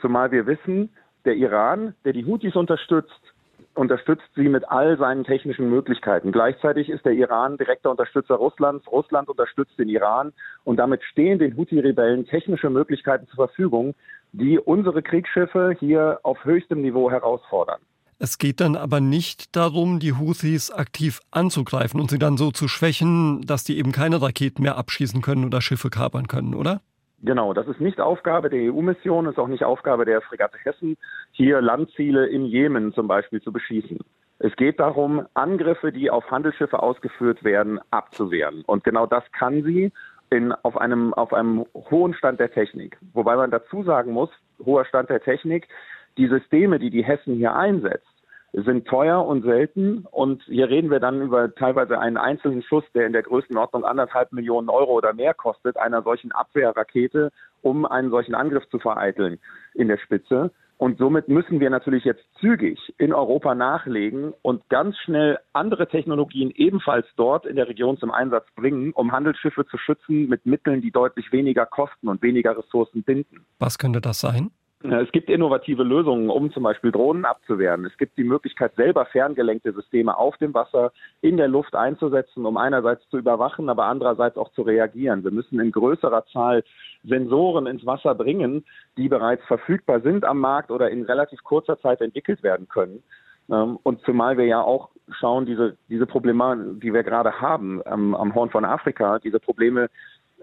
zumal 0.00 0.30
wir 0.30 0.46
wissen, 0.46 0.90
der 1.24 1.34
Iran, 1.34 1.94
der 2.04 2.12
die 2.12 2.24
Houthis 2.24 2.56
unterstützt, 2.56 3.34
unterstützt 3.74 4.28
sie 4.36 4.48
mit 4.48 4.68
all 4.68 4.96
seinen 4.98 5.24
technischen 5.24 5.68
Möglichkeiten. 5.68 6.32
Gleichzeitig 6.32 6.88
ist 6.88 7.04
der 7.04 7.12
Iran 7.12 7.56
direkter 7.56 7.90
Unterstützer 7.90 8.36
Russlands. 8.36 8.86
Russland 8.90 9.28
unterstützt 9.28 9.78
den 9.78 9.88
Iran 9.88 10.32
und 10.64 10.76
damit 10.76 11.02
stehen 11.02 11.38
den 11.38 11.56
Houthi-Rebellen 11.56 12.26
technische 12.26 12.70
Möglichkeiten 12.70 13.26
zur 13.26 13.48
Verfügung, 13.48 13.94
die 14.32 14.58
unsere 14.58 15.02
Kriegsschiffe 15.02 15.76
hier 15.78 16.20
auf 16.22 16.44
höchstem 16.44 16.82
Niveau 16.82 17.10
herausfordern. 17.10 17.80
Es 18.18 18.38
geht 18.38 18.60
dann 18.60 18.76
aber 18.76 19.00
nicht 19.00 19.56
darum, 19.56 19.98
die 19.98 20.12
Houthis 20.12 20.70
aktiv 20.70 21.20
anzugreifen 21.30 22.00
und 22.00 22.10
sie 22.10 22.18
dann 22.18 22.36
so 22.36 22.50
zu 22.50 22.68
schwächen, 22.68 23.42
dass 23.42 23.64
die 23.64 23.78
eben 23.78 23.92
keine 23.92 24.22
Raketen 24.22 24.62
mehr 24.62 24.76
abschießen 24.76 25.20
können 25.20 25.44
oder 25.44 25.60
Schiffe 25.60 25.90
kapern 25.90 26.28
können, 26.28 26.54
oder? 26.54 26.80
Genau, 27.22 27.54
das 27.54 27.66
ist 27.66 27.80
nicht 27.80 28.00
Aufgabe 28.00 28.50
der 28.50 28.72
EU-Mission, 28.72 29.26
ist 29.26 29.38
auch 29.38 29.48
nicht 29.48 29.64
Aufgabe 29.64 30.04
der 30.04 30.20
Fregatte 30.20 30.58
Hessen, 30.62 30.96
hier 31.32 31.62
Landziele 31.62 32.26
im 32.26 32.44
Jemen 32.44 32.92
zum 32.92 33.08
Beispiel 33.08 33.40
zu 33.40 33.50
beschießen. 33.50 33.98
Es 34.40 34.54
geht 34.56 34.78
darum, 34.78 35.26
Angriffe, 35.32 35.90
die 35.90 36.10
auf 36.10 36.30
Handelsschiffe 36.30 36.82
ausgeführt 36.82 37.42
werden, 37.42 37.80
abzuwehren. 37.90 38.62
Und 38.66 38.84
genau 38.84 39.06
das 39.06 39.24
kann 39.32 39.62
sie 39.62 39.90
in, 40.28 40.52
auf, 40.52 40.76
einem, 40.76 41.14
auf 41.14 41.32
einem 41.32 41.64
hohen 41.74 42.12
Stand 42.14 42.40
der 42.40 42.52
Technik. 42.52 42.98
Wobei 43.14 43.36
man 43.36 43.50
dazu 43.50 43.82
sagen 43.84 44.12
muss, 44.12 44.30
hoher 44.64 44.84
Stand 44.84 45.08
der 45.08 45.22
Technik, 45.22 45.68
die 46.16 46.28
Systeme, 46.28 46.78
die 46.78 46.90
die 46.90 47.04
Hessen 47.04 47.34
hier 47.36 47.54
einsetzt, 47.54 48.06
sind 48.52 48.86
teuer 48.86 49.26
und 49.26 49.42
selten. 49.42 50.06
Und 50.10 50.42
hier 50.44 50.68
reden 50.68 50.90
wir 50.90 51.00
dann 51.00 51.20
über 51.22 51.54
teilweise 51.54 51.98
einen 51.98 52.16
einzelnen 52.16 52.62
Schuss, 52.62 52.84
der 52.94 53.06
in 53.06 53.12
der 53.12 53.22
Größenordnung 53.22 53.84
anderthalb 53.84 54.32
Millionen 54.32 54.68
Euro 54.68 54.92
oder 54.92 55.12
mehr 55.12 55.34
kostet, 55.34 55.76
einer 55.76 56.02
solchen 56.02 56.32
Abwehrrakete, 56.32 57.30
um 57.62 57.84
einen 57.84 58.10
solchen 58.10 58.34
Angriff 58.34 58.68
zu 58.70 58.78
vereiteln 58.78 59.38
in 59.74 59.88
der 59.88 59.98
Spitze. 59.98 60.52
Und 60.76 60.98
somit 60.98 61.28
müssen 61.28 61.60
wir 61.60 61.70
natürlich 61.70 62.04
jetzt 62.04 62.24
zügig 62.40 62.78
in 62.98 63.12
Europa 63.12 63.54
nachlegen 63.54 64.34
und 64.42 64.68
ganz 64.68 64.96
schnell 64.98 65.38
andere 65.52 65.86
Technologien 65.86 66.50
ebenfalls 66.54 67.06
dort 67.16 67.46
in 67.46 67.56
der 67.56 67.68
Region 67.68 67.96
zum 67.96 68.10
Einsatz 68.10 68.46
bringen, 68.56 68.92
um 68.92 69.12
Handelsschiffe 69.12 69.66
zu 69.66 69.78
schützen 69.78 70.28
mit 70.28 70.46
Mitteln, 70.46 70.82
die 70.82 70.90
deutlich 70.90 71.30
weniger 71.30 71.64
kosten 71.64 72.08
und 72.08 72.22
weniger 72.22 72.58
Ressourcen 72.58 73.04
binden. 73.04 73.46
Was 73.60 73.78
könnte 73.78 74.00
das 74.00 74.20
sein? 74.20 74.50
Es 74.90 75.10
gibt 75.12 75.30
innovative 75.30 75.82
Lösungen, 75.82 76.28
um 76.28 76.52
zum 76.52 76.62
Beispiel 76.62 76.92
Drohnen 76.92 77.24
abzuwehren. 77.24 77.86
Es 77.86 77.96
gibt 77.96 78.18
die 78.18 78.24
Möglichkeit, 78.24 78.74
selber 78.76 79.06
ferngelenkte 79.06 79.72
Systeme 79.72 80.14
auf 80.14 80.36
dem 80.36 80.52
Wasser 80.52 80.92
in 81.22 81.38
der 81.38 81.48
Luft 81.48 81.74
einzusetzen, 81.74 82.44
um 82.44 82.58
einerseits 82.58 83.08
zu 83.08 83.16
überwachen, 83.16 83.70
aber 83.70 83.86
andererseits 83.86 84.36
auch 84.36 84.52
zu 84.52 84.60
reagieren. 84.60 85.24
Wir 85.24 85.30
müssen 85.30 85.58
in 85.58 85.72
größerer 85.72 86.26
Zahl 86.26 86.64
Sensoren 87.02 87.66
ins 87.66 87.86
Wasser 87.86 88.14
bringen, 88.14 88.66
die 88.98 89.08
bereits 89.08 89.42
verfügbar 89.46 90.02
sind 90.02 90.26
am 90.26 90.38
Markt 90.40 90.70
oder 90.70 90.90
in 90.90 91.04
relativ 91.04 91.42
kurzer 91.42 91.80
Zeit 91.80 92.02
entwickelt 92.02 92.42
werden 92.42 92.68
können. 92.68 93.02
Ähm, 93.50 93.78
und 93.82 94.02
zumal 94.02 94.36
wir 94.36 94.44
ja 94.44 94.60
auch 94.60 94.90
schauen, 95.18 95.46
diese, 95.46 95.76
diese 95.88 96.06
Probleme, 96.06 96.76
die 96.82 96.92
wir 96.92 97.04
gerade 97.04 97.40
haben 97.40 97.80
am, 97.86 98.14
am 98.14 98.34
Horn 98.34 98.50
von 98.50 98.64
Afrika, 98.66 99.18
diese 99.18 99.40
Probleme 99.40 99.88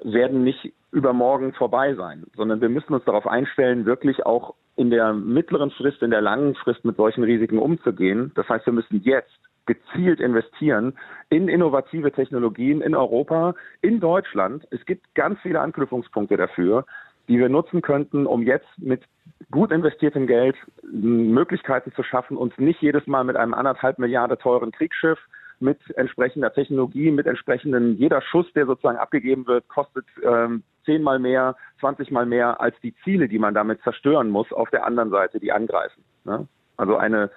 werden 0.04 0.44
nicht 0.44 0.74
übermorgen 0.92 1.54
vorbei 1.54 1.96
sein, 1.96 2.26
sondern 2.36 2.62
wir 2.62 2.70
müssen 2.70 2.94
uns 2.94 3.06
darauf 3.06 3.28
einstellen, 3.28 3.86
wirklich 3.86 4.26
auch 4.26 4.56
in 4.76 4.90
der 4.90 5.14
mittleren 5.14 5.72
Frist, 5.72 6.02
in 6.02 6.12
der 6.12 6.22
langen 6.22 6.56
Frist 6.56 6.84
mit 6.84 6.98
solchen 6.98 7.24
Risiken 7.24 7.60
umzugehen. 7.60 8.32
Das 8.36 8.48
heißt, 8.50 8.66
wir 8.66 8.74
müssen 8.74 9.02
jetzt 9.04 9.32
gezielt 9.66 10.20
investieren 10.20 10.98
in 11.30 11.48
innovative 11.48 12.12
Technologien 12.12 12.82
in 12.82 12.96
Europa, 12.96 13.54
in 13.82 14.00
Deutschland. 14.00 14.68
Es 14.72 14.86
gibt 14.86 15.14
ganz 15.16 15.40
viele 15.42 15.62
Anknüpfungspunkte 15.62 16.36
dafür, 16.36 16.86
die 17.28 17.38
wir 17.38 17.48
nutzen 17.48 17.82
könnten, 17.82 18.26
um 18.26 18.42
jetzt 18.44 18.68
mit 18.78 19.04
gut 19.52 19.72
investiertem 19.72 20.28
Geld 20.28 20.56
Möglichkeiten 20.92 21.92
zu 21.94 22.04
schaffen, 22.04 22.38
uns 22.38 22.58
nicht 22.58 22.82
jedes 22.82 23.06
Mal 23.08 23.24
mit 23.24 23.36
einem 23.36 23.54
anderthalb 23.54 24.00
Milliarden 24.00 24.38
teuren 24.40 24.72
Kriegsschiff 24.72 25.20
mit 25.62 25.80
entsprechender 25.96 26.54
Technologie, 26.54 27.12
mit 27.12 27.28
entsprechenden, 27.28 27.98
jeder 27.98 28.22
Schuss, 28.22 28.52
der 28.54 28.66
sozusagen 28.66 28.98
abgegeben 28.98 29.48
wird, 29.48 29.68
kostet 29.68 30.06
ähm, 30.24 30.64
zehnmal 30.86 31.20
mehr, 31.20 31.56
zwanzigmal 31.80 32.26
mehr 32.26 32.60
als 32.60 32.76
die 32.82 32.96
Ziele, 33.04 33.28
die 33.28 33.40
man 33.40 33.54
damit 33.54 33.82
zerstören 33.84 34.30
muss, 34.30 34.52
auf 34.52 34.70
der 34.72 34.86
anderen 34.86 35.12
Seite, 35.12 35.40
die 35.40 35.52
angreifen. 35.52 36.04
Ne? 36.24 36.48
Also 36.78 36.98
eine 36.98 37.30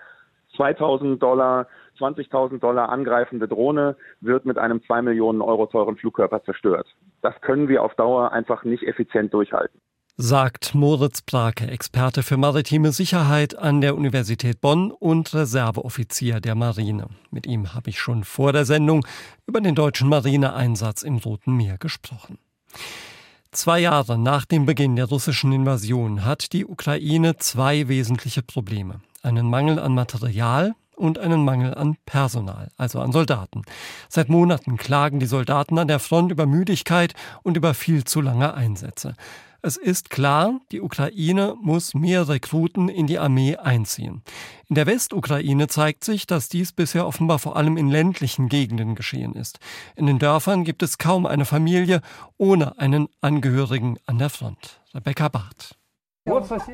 2000 0.57 1.23
Dollar, 1.23 1.67
20.000 1.99 2.61
Dollar 2.61 2.89
angreifende 2.89 3.49
Drohne 3.49 3.97
wird 4.21 4.47
mit 4.47 4.59
einem 4.59 4.83
2 4.83 5.03
Millionen 5.03 5.43
Euro 5.43 5.67
teuren 5.67 5.97
Flugkörper 5.97 6.43
zerstört. 6.45 6.87
Das 7.23 7.39
können 7.41 7.69
wir 7.69 7.83
auf 7.83 7.95
Dauer 7.95 8.33
einfach 8.33 8.65
nicht 8.65 8.85
effizient 8.85 9.35
durchhalten 9.35 9.81
sagt 10.17 10.77
Moritz 10.77 11.23
Brake, 11.23 11.67
Experte 11.67 12.23
für 12.23 12.37
maritime 12.37 12.93
Sicherheit 12.93 13.59
an 13.59 13.81
der 13.81 13.97
Universität 13.97 14.61
Bonn 14.61 14.93
und 14.93 15.35
Reserveoffizier 15.35 16.41
der 16.41 16.55
Marine. 16.55 17.09
Mit 17.31 17.47
ihm 17.47 17.75
habe 17.75 17.91
ich 17.91 17.99
schon 17.99 18.23
vor 18.23 18.53
der 18.53 18.65
Sendung 18.65 19.05
über 19.47 19.61
den 19.61 19.75
deutschen 19.75 20.09
Marineeinsatz 20.09 21.03
im 21.03 21.17
Roten 21.17 21.57
Meer 21.57 21.79
gesprochen. 21.79 22.39
Zwei 23.51 23.81
Jahre 23.81 24.17
nach 24.17 24.45
dem 24.45 24.67
Beginn 24.67 24.95
der 24.95 25.07
russischen 25.07 25.53
Invasion 25.53 26.25
hat 26.25 26.53
die 26.53 26.65
Ukraine 26.65 27.37
zwei 27.37 27.89
wesentliche 27.89 28.43
Probleme. 28.43 29.01
Einen 29.23 29.49
Mangel 29.49 29.81
an 29.81 29.95
Material 29.95 30.75
und 30.95 31.19
einen 31.19 31.45
Mangel 31.45 31.75
an 31.75 31.97
Personal, 32.07 32.71
also 32.77 33.01
an 33.01 33.11
Soldaten. 33.11 33.63
Seit 34.09 34.29
Monaten 34.29 34.77
klagen 34.77 35.19
die 35.19 35.27
Soldaten 35.27 35.77
an 35.79 35.89
der 35.89 35.99
Front 35.99 36.31
über 36.31 36.47
Müdigkeit 36.47 37.15
und 37.43 37.57
über 37.57 37.75
viel 37.75 38.05
zu 38.05 38.21
lange 38.21 38.55
Einsätze. 38.55 39.17
Es 39.67 39.79
ist 39.79 40.11
klar, 40.11 40.61
die 40.73 40.83
Ukraine 40.83 41.55
muss 41.59 41.95
mehr 41.95 42.29
Rekruten 42.29 42.91
in 42.91 43.07
die 43.07 43.19
Armee 43.19 43.57
einziehen. 43.57 44.23
In 44.69 44.75
der 44.75 44.85
Westukraine 44.85 45.69
zeigt 45.69 46.05
sich, 46.05 46.27
dass 46.27 46.51
dies 46.51 46.73
bisher 46.73 47.07
offenbar 47.07 47.39
vor 47.39 47.57
allem 47.57 47.79
in 47.79 47.89
ländlichen 47.89 48.51
Gegenden 48.51 48.95
geschehen 48.95 49.33
ist. 49.33 49.61
In 49.97 50.05
den 50.05 50.19
Dörfern 50.19 50.65
gibt 50.65 50.83
es 50.83 50.99
kaum 50.99 51.25
eine 51.25 51.47
Familie 51.47 52.03
ohne 52.37 52.79
einen 52.79 53.09
Angehörigen 53.23 53.97
an 54.05 54.19
der 54.19 54.29
Front. 54.29 54.83
Rebecca 54.95 55.31
Barth. 55.31 55.79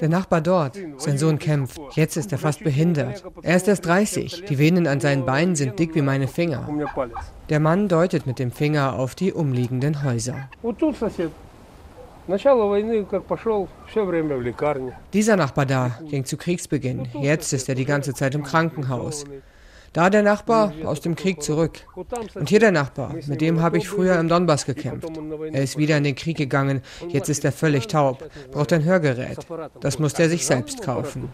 Der 0.01 0.09
Nachbar 0.09 0.41
dort, 0.41 0.77
sein 0.97 1.17
Sohn 1.17 1.39
kämpft. 1.39 1.81
Jetzt 1.95 2.17
ist 2.17 2.33
er 2.33 2.39
fast 2.39 2.65
behindert. 2.65 3.23
Er 3.43 3.55
ist 3.55 3.69
erst 3.69 3.87
30. 3.87 4.47
Die 4.49 4.59
Venen 4.59 4.89
an 4.89 4.99
seinen 4.99 5.25
Beinen 5.25 5.55
sind 5.55 5.79
dick 5.79 5.95
wie 5.95 6.03
meine 6.03 6.27
Finger. 6.27 6.69
Der 7.51 7.61
Mann 7.61 7.87
deutet 7.87 8.27
mit 8.27 8.41
dem 8.41 8.51
Finger 8.51 8.95
auf 8.95 9.15
die 9.15 9.33
umliegenden 9.33 10.03
Häuser. 10.03 10.49
Dieser 15.13 15.37
Nachbar 15.37 15.67
da 15.67 15.99
ging 16.09 16.25
zu 16.25 16.37
Kriegsbeginn. 16.37 17.09
Jetzt 17.21 17.53
ist 17.53 17.69
er 17.69 17.75
die 17.75 17.85
ganze 17.85 18.15
Zeit 18.15 18.35
im 18.35 18.43
Krankenhaus. 18.43 19.25
Da 19.93 20.09
der 20.09 20.23
Nachbar 20.23 20.73
aus 20.85 21.01
dem 21.01 21.17
Krieg 21.17 21.43
zurück. 21.43 21.81
Und 22.35 22.49
hier 22.49 22.61
der 22.61 22.71
Nachbar, 22.71 23.15
mit 23.27 23.41
dem 23.41 23.61
habe 23.61 23.79
ich 23.79 23.89
früher 23.89 24.21
im 24.21 24.29
Donbass 24.29 24.65
gekämpft. 24.65 25.11
Er 25.53 25.63
ist 25.63 25.77
wieder 25.79 25.97
in 25.97 26.05
den 26.05 26.15
Krieg 26.15 26.37
gegangen, 26.37 26.83
jetzt 27.09 27.29
ist 27.29 27.45
er 27.45 27.51
völlig 27.51 27.89
taub, 27.89 28.25
braucht 28.53 28.73
ein 28.73 28.85
Hörgerät. 28.85 29.39
Das 29.81 29.99
muss 29.99 30.15
er 30.15 30.29
sich 30.29 30.47
selbst 30.47 30.83
kaufen. 30.83 31.29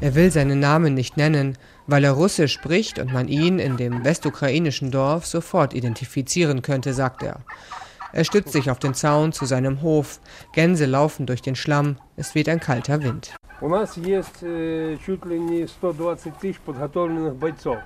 Er 0.00 0.14
will 0.14 0.30
seinen 0.30 0.60
Namen 0.60 0.92
nicht 0.92 1.16
nennen, 1.16 1.56
weil 1.86 2.04
er 2.04 2.12
Russisch 2.12 2.52
spricht 2.52 2.98
und 2.98 3.12
man 3.12 3.28
ihn 3.28 3.58
in 3.58 3.76
dem 3.76 4.04
westukrainischen 4.04 4.90
Dorf 4.90 5.26
sofort 5.26 5.74
identifizieren 5.74 6.62
könnte, 6.62 6.94
sagt 6.94 7.22
er. 7.22 7.40
Er 8.12 8.24
stützt 8.24 8.52
sich 8.52 8.70
auf 8.70 8.78
den 8.78 8.94
Zaun 8.94 9.32
zu 9.32 9.44
seinem 9.44 9.82
Hof. 9.82 10.20
Gänse 10.52 10.86
laufen 10.86 11.26
durch 11.26 11.42
den 11.42 11.56
Schlamm. 11.56 11.96
Es 12.16 12.34
weht 12.34 12.48
ein 12.48 12.60
kalter 12.60 13.02
Wind. 13.02 13.34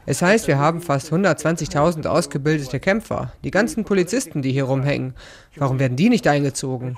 Es 0.06 0.22
heißt, 0.22 0.48
wir 0.48 0.58
haben 0.58 0.80
fast 0.80 1.12
120.000 1.12 2.06
ausgebildete 2.06 2.80
Kämpfer. 2.80 3.32
Die 3.44 3.50
ganzen 3.50 3.84
Polizisten, 3.84 4.42
die 4.42 4.52
hier 4.52 4.64
rumhängen. 4.64 5.14
Warum 5.56 5.78
werden 5.78 5.96
die 5.96 6.08
nicht 6.08 6.26
eingezogen? 6.26 6.96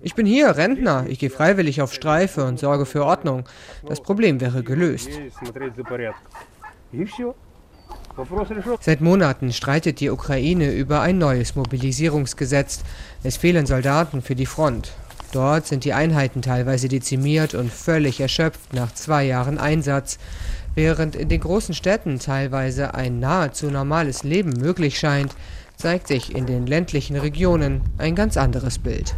Ich 0.00 0.14
bin 0.14 0.26
hier, 0.26 0.56
Rentner. 0.56 1.04
Ich 1.08 1.18
gehe 1.18 1.30
freiwillig 1.30 1.82
auf 1.82 1.92
Streife 1.92 2.44
und 2.44 2.58
sorge 2.58 2.86
für 2.86 3.04
Ordnung. 3.04 3.44
Das 3.86 4.00
Problem 4.00 4.40
wäre 4.40 4.62
gelöst. 4.62 5.10
Seit 8.80 9.00
Monaten 9.00 9.52
streitet 9.52 10.00
die 10.00 10.10
Ukraine 10.10 10.72
über 10.72 11.00
ein 11.00 11.18
neues 11.18 11.56
Mobilisierungsgesetz. 11.56 12.82
Es 13.22 13.36
fehlen 13.36 13.66
Soldaten 13.66 14.22
für 14.22 14.34
die 14.34 14.46
Front. 14.46 14.92
Dort 15.32 15.66
sind 15.66 15.84
die 15.84 15.94
Einheiten 15.94 16.42
teilweise 16.42 16.88
dezimiert 16.88 17.54
und 17.54 17.72
völlig 17.72 18.20
erschöpft 18.20 18.74
nach 18.74 18.92
zwei 18.92 19.24
Jahren 19.24 19.58
Einsatz, 19.58 20.18
während 20.74 21.16
in 21.16 21.30
den 21.30 21.40
großen 21.40 21.74
Städten 21.74 22.18
teilweise 22.18 22.94
ein 22.94 23.18
nahezu 23.18 23.70
normales 23.70 24.24
Leben 24.24 24.50
möglich 24.50 24.98
scheint, 24.98 25.34
zeigt 25.76 26.06
sich 26.06 26.34
in 26.34 26.44
den 26.44 26.66
ländlichen 26.66 27.16
Regionen 27.16 27.80
ein 27.96 28.14
ganz 28.14 28.36
anderes 28.36 28.78
Bild. 28.78 29.14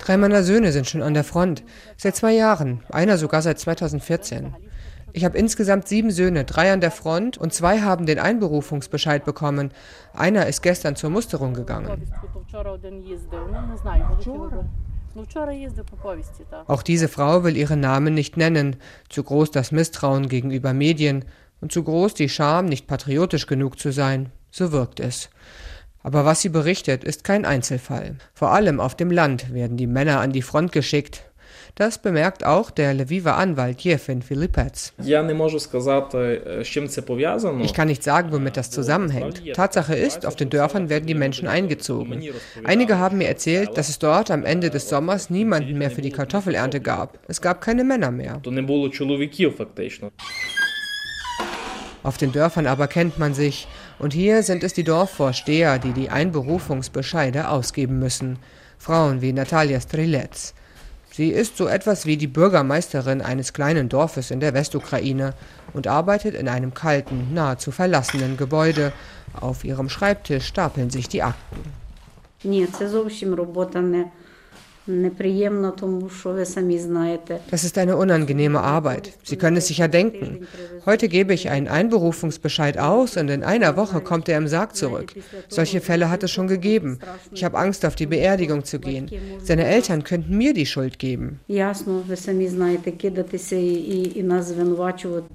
Drei 0.00 0.16
meiner 0.18 0.42
Söhne 0.42 0.72
sind 0.72 0.86
schon 0.86 1.02
an 1.02 1.14
der 1.14 1.24
Front. 1.24 1.62
Seit 1.96 2.14
zwei 2.14 2.32
Jahren. 2.32 2.82
Einer 2.90 3.16
sogar 3.16 3.40
seit 3.40 3.58
2014. 3.58 4.54
Ich 5.12 5.24
habe 5.24 5.38
insgesamt 5.38 5.88
sieben 5.88 6.10
Söhne, 6.10 6.44
drei 6.44 6.72
an 6.72 6.80
der 6.80 6.90
Front 6.90 7.38
und 7.38 7.52
zwei 7.52 7.80
haben 7.80 8.06
den 8.06 8.18
Einberufungsbescheid 8.18 9.24
bekommen. 9.24 9.70
Einer 10.14 10.46
ist 10.46 10.62
gestern 10.62 10.96
zur 10.96 11.10
Musterung 11.10 11.54
gegangen. 11.54 12.06
Auch 16.66 16.82
diese 16.82 17.08
Frau 17.08 17.44
will 17.44 17.56
ihren 17.56 17.80
Namen 17.80 18.14
nicht 18.14 18.36
nennen. 18.36 18.76
Zu 19.08 19.24
groß 19.24 19.50
das 19.50 19.72
Misstrauen 19.72 20.28
gegenüber 20.28 20.72
Medien 20.72 21.24
und 21.60 21.72
zu 21.72 21.82
groß 21.82 22.14
die 22.14 22.28
Scham, 22.28 22.66
nicht 22.66 22.86
patriotisch 22.86 23.46
genug 23.46 23.78
zu 23.78 23.92
sein. 23.92 24.30
So 24.50 24.72
wirkt 24.72 25.00
es. 25.00 25.30
Aber 26.02 26.24
was 26.24 26.40
sie 26.40 26.48
berichtet, 26.48 27.04
ist 27.04 27.24
kein 27.24 27.44
Einzelfall. 27.44 28.16
Vor 28.32 28.52
allem 28.52 28.80
auf 28.80 28.94
dem 28.94 29.10
Land 29.10 29.52
werden 29.52 29.76
die 29.76 29.86
Männer 29.86 30.20
an 30.20 30.32
die 30.32 30.42
Front 30.42 30.72
geschickt, 30.72 31.29
das 31.74 31.98
bemerkt 31.98 32.44
auch 32.44 32.70
der 32.70 32.94
Lviver 32.94 33.36
Anwalt 33.36 33.80
Jefin 33.80 34.22
Filipets. 34.22 34.92
Ich 37.62 37.74
kann 37.74 37.88
nicht 37.88 38.02
sagen, 38.02 38.32
womit 38.32 38.56
das 38.56 38.70
zusammenhängt. 38.70 39.42
Tatsache 39.54 39.94
ist, 39.94 40.26
auf 40.26 40.36
den 40.36 40.50
Dörfern 40.50 40.88
werden 40.88 41.06
die 41.06 41.14
Menschen 41.14 41.48
eingezogen. 41.48 42.22
Einige 42.64 42.98
haben 42.98 43.18
mir 43.18 43.28
erzählt, 43.28 43.76
dass 43.76 43.88
es 43.88 43.98
dort 43.98 44.30
am 44.30 44.44
Ende 44.44 44.70
des 44.70 44.88
Sommers 44.88 45.30
niemanden 45.30 45.78
mehr 45.78 45.90
für 45.90 46.02
die 46.02 46.10
Kartoffelernte 46.10 46.80
gab. 46.80 47.18
Es 47.28 47.40
gab 47.40 47.60
keine 47.60 47.84
Männer 47.84 48.10
mehr. 48.10 48.40
Auf 52.02 52.16
den 52.16 52.32
Dörfern 52.32 52.66
aber 52.66 52.86
kennt 52.86 53.18
man 53.18 53.34
sich. 53.34 53.68
Und 53.98 54.14
hier 54.14 54.42
sind 54.42 54.64
es 54.64 54.72
die 54.72 54.84
Dorfvorsteher, 54.84 55.78
die 55.78 55.92
die 55.92 56.08
Einberufungsbescheide 56.08 57.48
ausgeben 57.48 57.98
müssen. 57.98 58.38
Frauen 58.78 59.20
wie 59.20 59.32
Natalia 59.32 59.78
Strilets. 59.80 60.54
Sie 61.12 61.30
ist 61.30 61.56
so 61.56 61.66
etwas 61.66 62.06
wie 62.06 62.16
die 62.16 62.28
Bürgermeisterin 62.28 63.20
eines 63.20 63.52
kleinen 63.52 63.88
Dorfes 63.88 64.30
in 64.30 64.38
der 64.40 64.54
Westukraine 64.54 65.34
und 65.72 65.88
arbeitet 65.88 66.34
in 66.34 66.48
einem 66.48 66.72
kalten, 66.72 67.34
nahezu 67.34 67.72
verlassenen 67.72 68.36
Gebäude. 68.36 68.92
Auf 69.40 69.64
ihrem 69.64 69.88
Schreibtisch 69.88 70.46
stapeln 70.46 70.90
sich 70.90 71.08
die 71.08 71.22
Akten. 71.22 71.72
Das 77.50 77.64
ist 77.64 77.78
eine 77.78 77.96
unangenehme 77.96 78.60
Arbeit. 78.60 79.12
Sie 79.22 79.36
können 79.36 79.56
es 79.56 79.68
sich 79.68 79.78
ja 79.78 79.88
denken. 79.88 80.46
Heute 80.86 81.08
gebe 81.08 81.32
ich 81.34 81.50
einen 81.50 81.68
Einberufungsbescheid 81.68 82.78
aus 82.78 83.16
und 83.16 83.28
in 83.28 83.44
einer 83.44 83.76
Woche 83.76 84.00
kommt 84.00 84.28
er 84.28 84.38
im 84.38 84.48
Sarg 84.48 84.76
zurück. 84.76 85.14
Solche 85.48 85.80
Fälle 85.80 86.10
hat 86.10 86.22
es 86.22 86.30
schon 86.30 86.48
gegeben. 86.48 86.98
Ich 87.32 87.44
habe 87.44 87.58
Angst, 87.58 87.84
auf 87.84 87.94
die 87.94 88.06
Beerdigung 88.06 88.64
zu 88.64 88.78
gehen. 88.78 89.10
Seine 89.42 89.66
Eltern 89.66 90.04
könnten 90.04 90.36
mir 90.36 90.54
die 90.54 90.66
Schuld 90.66 90.98
geben. 90.98 91.40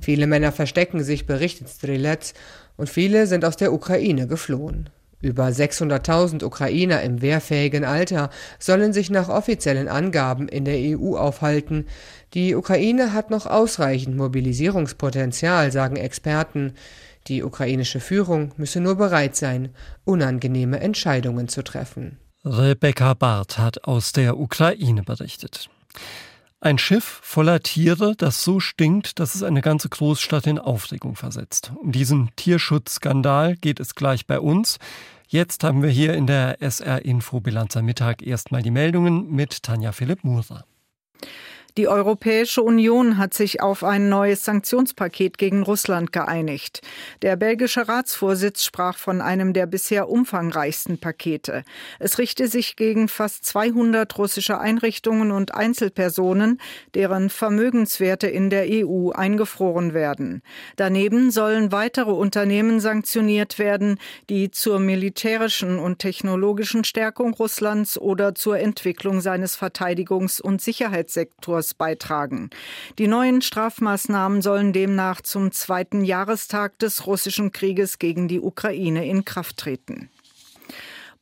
Viele 0.01 0.27
Männer 0.27 0.51
verstecken 0.51 1.03
sich, 1.03 1.25
berichtet 1.25 1.69
Strelets, 1.69 2.33
und 2.77 2.89
viele 2.89 3.25
sind 3.27 3.45
aus 3.45 3.55
der 3.55 3.71
Ukraine 3.71 4.27
geflohen. 4.27 4.89
Über 5.25 5.47
600.000 5.47 6.43
Ukrainer 6.43 7.01
im 7.01 7.19
wehrfähigen 7.19 7.83
Alter 7.83 8.29
sollen 8.59 8.93
sich 8.93 9.09
nach 9.09 9.27
offiziellen 9.27 9.87
Angaben 9.87 10.47
in 10.47 10.65
der 10.65 10.77
EU 10.77 11.17
aufhalten. 11.17 11.87
Die 12.35 12.53
Ukraine 12.53 13.11
hat 13.11 13.31
noch 13.31 13.47
ausreichend 13.47 14.15
Mobilisierungspotenzial, 14.17 15.71
sagen 15.71 15.95
Experten. 15.95 16.73
Die 17.25 17.41
ukrainische 17.41 18.01
Führung 18.01 18.51
müsse 18.57 18.79
nur 18.79 18.97
bereit 18.97 19.35
sein, 19.35 19.69
unangenehme 20.03 20.79
Entscheidungen 20.79 21.47
zu 21.47 21.63
treffen. 21.63 22.19
Rebecca 22.45 23.15
Barth 23.15 23.57
hat 23.57 23.85
aus 23.85 24.11
der 24.11 24.37
Ukraine 24.37 25.01
berichtet. 25.01 25.71
Ein 26.65 26.79
Schiff 26.79 27.19
voller 27.21 27.59
Tiere, 27.59 28.15
das 28.17 28.43
so 28.43 28.59
stinkt, 28.59 29.19
dass 29.19 29.35
es 29.35 29.43
eine 29.43 29.61
ganze 29.61 29.87
Großstadt 29.87 30.47
in 30.47 30.57
Aufregung 30.57 31.15
versetzt. 31.15 31.71
Um 31.75 31.91
diesen 31.91 32.31
Tierschutzskandal 32.37 33.55
geht 33.55 33.79
es 33.79 33.93
gleich 33.93 34.25
bei 34.25 34.39
uns. 34.39 34.79
Jetzt 35.27 35.63
haben 35.63 35.81
wir 35.81 35.89
hier 35.89 36.13
in 36.13 36.27
der 36.27 36.61
SR 36.61 37.03
Info 37.03 37.39
Bilanz 37.39 37.75
am 37.75 37.85
Mittag 37.85 38.21
erstmal 38.21 38.61
die 38.61 38.69
Meldungen 38.69 39.31
mit 39.31 39.63
Tanja 39.63 39.91
Philipp 39.91 40.23
Muser. 40.23 40.65
Die 41.77 41.89
Europäische 41.89 42.61
Union 42.61 43.17
hat 43.17 43.33
sich 43.33 43.59
auf 43.61 43.83
ein 43.83 44.07
neues 44.07 44.45
Sanktionspaket 44.45 45.37
gegen 45.37 45.61
Russland 45.61 46.13
geeinigt. 46.13 46.79
Der 47.21 47.35
belgische 47.35 47.89
Ratsvorsitz 47.89 48.63
sprach 48.63 48.97
von 48.97 49.19
einem 49.19 49.51
der 49.51 49.65
bisher 49.65 50.07
umfangreichsten 50.07 50.99
Pakete. 50.99 51.65
Es 51.99 52.17
richte 52.17 52.47
sich 52.47 52.77
gegen 52.77 53.09
fast 53.09 53.43
200 53.43 54.17
russische 54.17 54.57
Einrichtungen 54.57 55.31
und 55.31 55.53
Einzelpersonen, 55.53 56.61
deren 56.93 57.29
Vermögenswerte 57.29 58.27
in 58.27 58.49
der 58.49 58.67
EU 58.69 59.09
eingefroren 59.09 59.93
werden. 59.93 60.43
Daneben 60.77 61.29
sollen 61.29 61.73
weitere 61.73 62.11
Unternehmen 62.11 62.79
sanktioniert 62.79 63.59
werden, 63.59 63.99
die 64.29 64.49
zur 64.49 64.79
militärischen 64.79 65.77
und 65.79 65.99
technologischen 65.99 66.85
Stärkung 66.85 67.33
Russlands 67.33 67.97
oder 67.97 68.33
zur 68.33 68.59
Entwicklung 68.59 69.19
seines 69.19 69.59
Verteidigungs- 69.59 70.41
und 70.41 70.61
Sicherheitssektors 70.61 71.64
Kurs 71.65 71.73
beitragen. 71.73 72.49
Die 72.99 73.07
neuen 73.07 73.41
Strafmaßnahmen 73.41 74.41
sollen 74.43 74.71
demnach 74.71 75.21
zum 75.21 75.51
zweiten 75.51 76.03
Jahrestag 76.03 76.77
des 76.79 77.07
russischen 77.07 77.51
Krieges 77.51 77.97
gegen 77.97 78.27
die 78.27 78.39
Ukraine 78.39 79.07
in 79.07 79.25
Kraft 79.25 79.57
treten. 79.57 80.09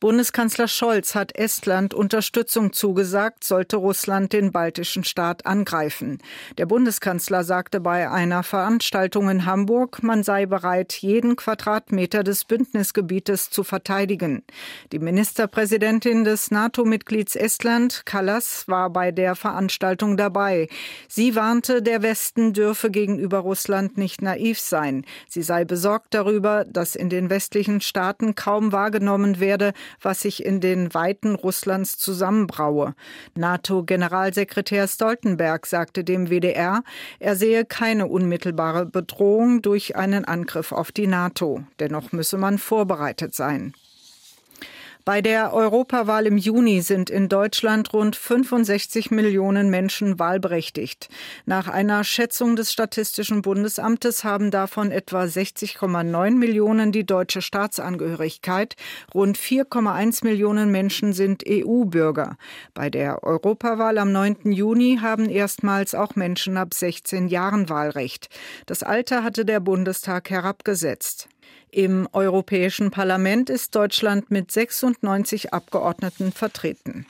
Bundeskanzler 0.04 0.68
Scholz 0.68 1.14
hat 1.14 1.34
Estland 1.34 1.94
Unterstützung 1.94 2.74
zugesagt, 2.74 3.42
sollte 3.42 3.76
Russland 3.76 4.34
den 4.34 4.52
baltischen 4.52 5.02
Staat 5.02 5.46
angreifen. 5.46 6.18
Der 6.58 6.66
Bundeskanzler 6.66 7.42
sagte 7.42 7.80
bei 7.80 8.10
einer 8.10 8.42
Veranstaltung 8.42 9.30
in 9.30 9.46
Hamburg, 9.46 10.02
man 10.02 10.22
sei 10.22 10.44
bereit, 10.44 10.92
jeden 10.92 11.36
Quadratmeter 11.36 12.22
des 12.22 12.44
Bündnisgebietes 12.44 13.48
zu 13.48 13.64
verteidigen. 13.64 14.42
Die 14.92 14.98
Ministerpräsidentin 14.98 16.24
des 16.24 16.50
NATO-Mitglieds 16.50 17.34
Estland, 17.34 18.02
Kallas, 18.04 18.68
war 18.68 18.90
bei 18.90 19.10
der 19.10 19.34
Veranstaltung 19.34 20.18
dabei. 20.18 20.68
Sie 21.08 21.34
warnte, 21.34 21.80
der 21.80 22.02
Westen 22.02 22.52
dürfe 22.52 22.90
gegenüber 22.90 23.38
Russland 23.38 23.96
nicht 23.96 24.20
naiv 24.20 24.60
sein. 24.60 25.06
Sie 25.30 25.42
sei 25.42 25.64
besorgt 25.64 26.12
darüber, 26.12 26.66
dass 26.66 26.94
in 26.94 27.08
den 27.08 27.30
westlichen 27.30 27.80
Staaten 27.80 28.34
kaum 28.34 28.70
wahrgenommen 28.70 29.40
werde, 29.40 29.72
was 30.00 30.22
sich 30.22 30.44
in 30.44 30.60
den 30.60 30.94
Weiten 30.94 31.34
Russlands 31.34 31.98
zusammenbraue. 31.98 32.94
NATO-Generalsekretär 33.34 34.88
Stoltenberg 34.88 35.66
sagte 35.66 36.04
dem 36.04 36.30
WDR, 36.30 36.82
er 37.18 37.36
sehe 37.36 37.64
keine 37.64 38.06
unmittelbare 38.06 38.86
Bedrohung 38.86 39.62
durch 39.62 39.96
einen 39.96 40.24
Angriff 40.24 40.72
auf 40.72 40.92
die 40.92 41.06
NATO. 41.06 41.64
Dennoch 41.80 42.12
müsse 42.12 42.38
man 42.38 42.58
vorbereitet 42.58 43.34
sein. 43.34 43.74
Bei 45.06 45.20
der 45.20 45.52
Europawahl 45.52 46.26
im 46.26 46.38
Juni 46.38 46.80
sind 46.80 47.10
in 47.10 47.28
Deutschland 47.28 47.92
rund 47.92 48.16
65 48.16 49.10
Millionen 49.10 49.68
Menschen 49.68 50.18
wahlberechtigt. 50.18 51.10
Nach 51.44 51.68
einer 51.68 52.04
Schätzung 52.04 52.56
des 52.56 52.72
Statistischen 52.72 53.42
Bundesamtes 53.42 54.24
haben 54.24 54.50
davon 54.50 54.90
etwa 54.90 55.24
60,9 55.24 56.30
Millionen 56.30 56.90
die 56.90 57.04
deutsche 57.04 57.42
Staatsangehörigkeit. 57.42 58.76
Rund 59.12 59.36
4,1 59.36 60.24
Millionen 60.24 60.70
Menschen 60.70 61.12
sind 61.12 61.44
EU-Bürger. 61.46 62.38
Bei 62.72 62.88
der 62.88 63.22
Europawahl 63.24 63.98
am 63.98 64.10
9. 64.10 64.52
Juni 64.52 65.00
haben 65.02 65.28
erstmals 65.28 65.94
auch 65.94 66.16
Menschen 66.16 66.56
ab 66.56 66.72
16 66.72 67.28
Jahren 67.28 67.68
Wahlrecht. 67.68 68.30
Das 68.64 68.82
Alter 68.82 69.22
hatte 69.22 69.44
der 69.44 69.60
Bundestag 69.60 70.30
herabgesetzt. 70.30 71.28
Im 71.74 72.08
Europäischen 72.12 72.92
Parlament 72.92 73.50
ist 73.50 73.74
Deutschland 73.74 74.30
mit 74.30 74.52
96 74.52 75.52
Abgeordneten 75.52 76.30
vertreten. 76.30 77.04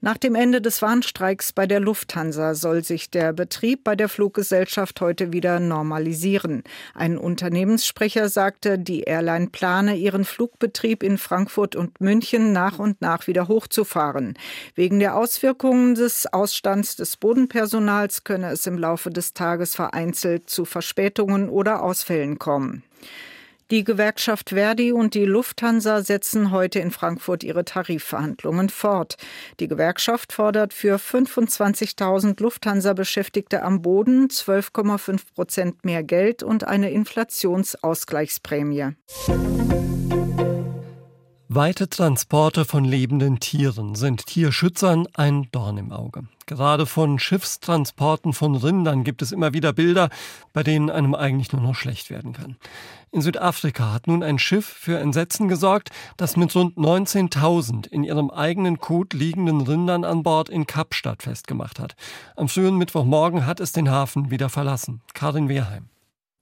Nach 0.00 0.16
dem 0.16 0.34
Ende 0.34 0.62
des 0.62 0.80
Warnstreiks 0.80 1.52
bei 1.52 1.66
der 1.66 1.80
Lufthansa 1.80 2.54
soll 2.54 2.82
sich 2.82 3.10
der 3.10 3.34
Betrieb 3.34 3.84
bei 3.84 3.96
der 3.96 4.08
Fluggesellschaft 4.08 4.98
heute 5.02 5.34
wieder 5.34 5.60
normalisieren. 5.60 6.62
Ein 6.94 7.18
Unternehmenssprecher 7.18 8.30
sagte, 8.30 8.78
die 8.78 9.02
Airline 9.02 9.48
plane, 9.48 9.96
ihren 9.96 10.24
Flugbetrieb 10.24 11.02
in 11.02 11.18
Frankfurt 11.18 11.76
und 11.76 12.00
München 12.00 12.52
nach 12.52 12.78
und 12.78 13.02
nach 13.02 13.26
wieder 13.26 13.46
hochzufahren. 13.46 14.38
Wegen 14.74 15.00
der 15.00 15.18
Auswirkungen 15.18 15.94
des 15.94 16.32
Ausstands 16.32 16.96
des 16.96 17.18
Bodenpersonals 17.18 18.24
könne 18.24 18.52
es 18.52 18.66
im 18.66 18.78
Laufe 18.78 19.10
des 19.10 19.34
Tages 19.34 19.74
vereinzelt 19.74 20.48
zu 20.48 20.64
Verspätungen 20.64 21.50
oder 21.50 21.82
Ausfällen 21.82 22.38
kommen. 22.38 22.84
Die 23.70 23.82
Gewerkschaft 23.82 24.50
Verdi 24.50 24.92
und 24.92 25.14
die 25.14 25.24
Lufthansa 25.24 26.02
setzen 26.02 26.50
heute 26.50 26.80
in 26.80 26.90
Frankfurt 26.90 27.42
ihre 27.42 27.64
Tarifverhandlungen 27.64 28.68
fort. 28.68 29.16
Die 29.58 29.68
Gewerkschaft 29.68 30.34
fordert 30.34 30.74
für 30.74 30.96
25.000 30.96 32.42
Lufthansa-Beschäftigte 32.42 33.62
am 33.62 33.80
Boden 33.80 34.28
12,5 34.28 35.22
Prozent 35.34 35.84
mehr 35.84 36.02
Geld 36.02 36.42
und 36.42 36.64
eine 36.64 36.90
Inflationsausgleichsprämie. 36.90 38.90
Weite 41.54 41.88
Transporte 41.88 42.64
von 42.64 42.84
lebenden 42.84 43.38
Tieren 43.38 43.94
sind 43.94 44.26
Tierschützern 44.26 45.06
ein 45.14 45.48
Dorn 45.52 45.78
im 45.78 45.92
Auge. 45.92 46.24
Gerade 46.46 46.84
von 46.84 47.20
Schiffstransporten 47.20 48.32
von 48.32 48.56
Rindern 48.56 49.04
gibt 49.04 49.22
es 49.22 49.30
immer 49.30 49.52
wieder 49.52 49.72
Bilder, 49.72 50.10
bei 50.52 50.64
denen 50.64 50.90
einem 50.90 51.14
eigentlich 51.14 51.52
nur 51.52 51.62
noch 51.62 51.76
schlecht 51.76 52.10
werden 52.10 52.32
kann. 52.32 52.56
In 53.12 53.22
Südafrika 53.22 53.92
hat 53.92 54.08
nun 54.08 54.24
ein 54.24 54.40
Schiff 54.40 54.66
für 54.66 54.98
Entsetzen 54.98 55.46
gesorgt, 55.46 55.90
das 56.16 56.36
mit 56.36 56.52
rund 56.56 56.76
19.000 56.76 57.86
in 57.86 58.02
ihrem 58.02 58.30
eigenen 58.30 58.78
Kot 58.78 59.12
liegenden 59.12 59.60
Rindern 59.60 60.04
an 60.04 60.24
Bord 60.24 60.48
in 60.48 60.66
Kapstadt 60.66 61.22
festgemacht 61.22 61.78
hat. 61.78 61.94
Am 62.34 62.48
frühen 62.48 62.78
Mittwochmorgen 62.78 63.46
hat 63.46 63.60
es 63.60 63.70
den 63.70 63.90
Hafen 63.90 64.32
wieder 64.32 64.48
verlassen. 64.48 65.02
Karin 65.14 65.48
Wehrheim. 65.48 65.88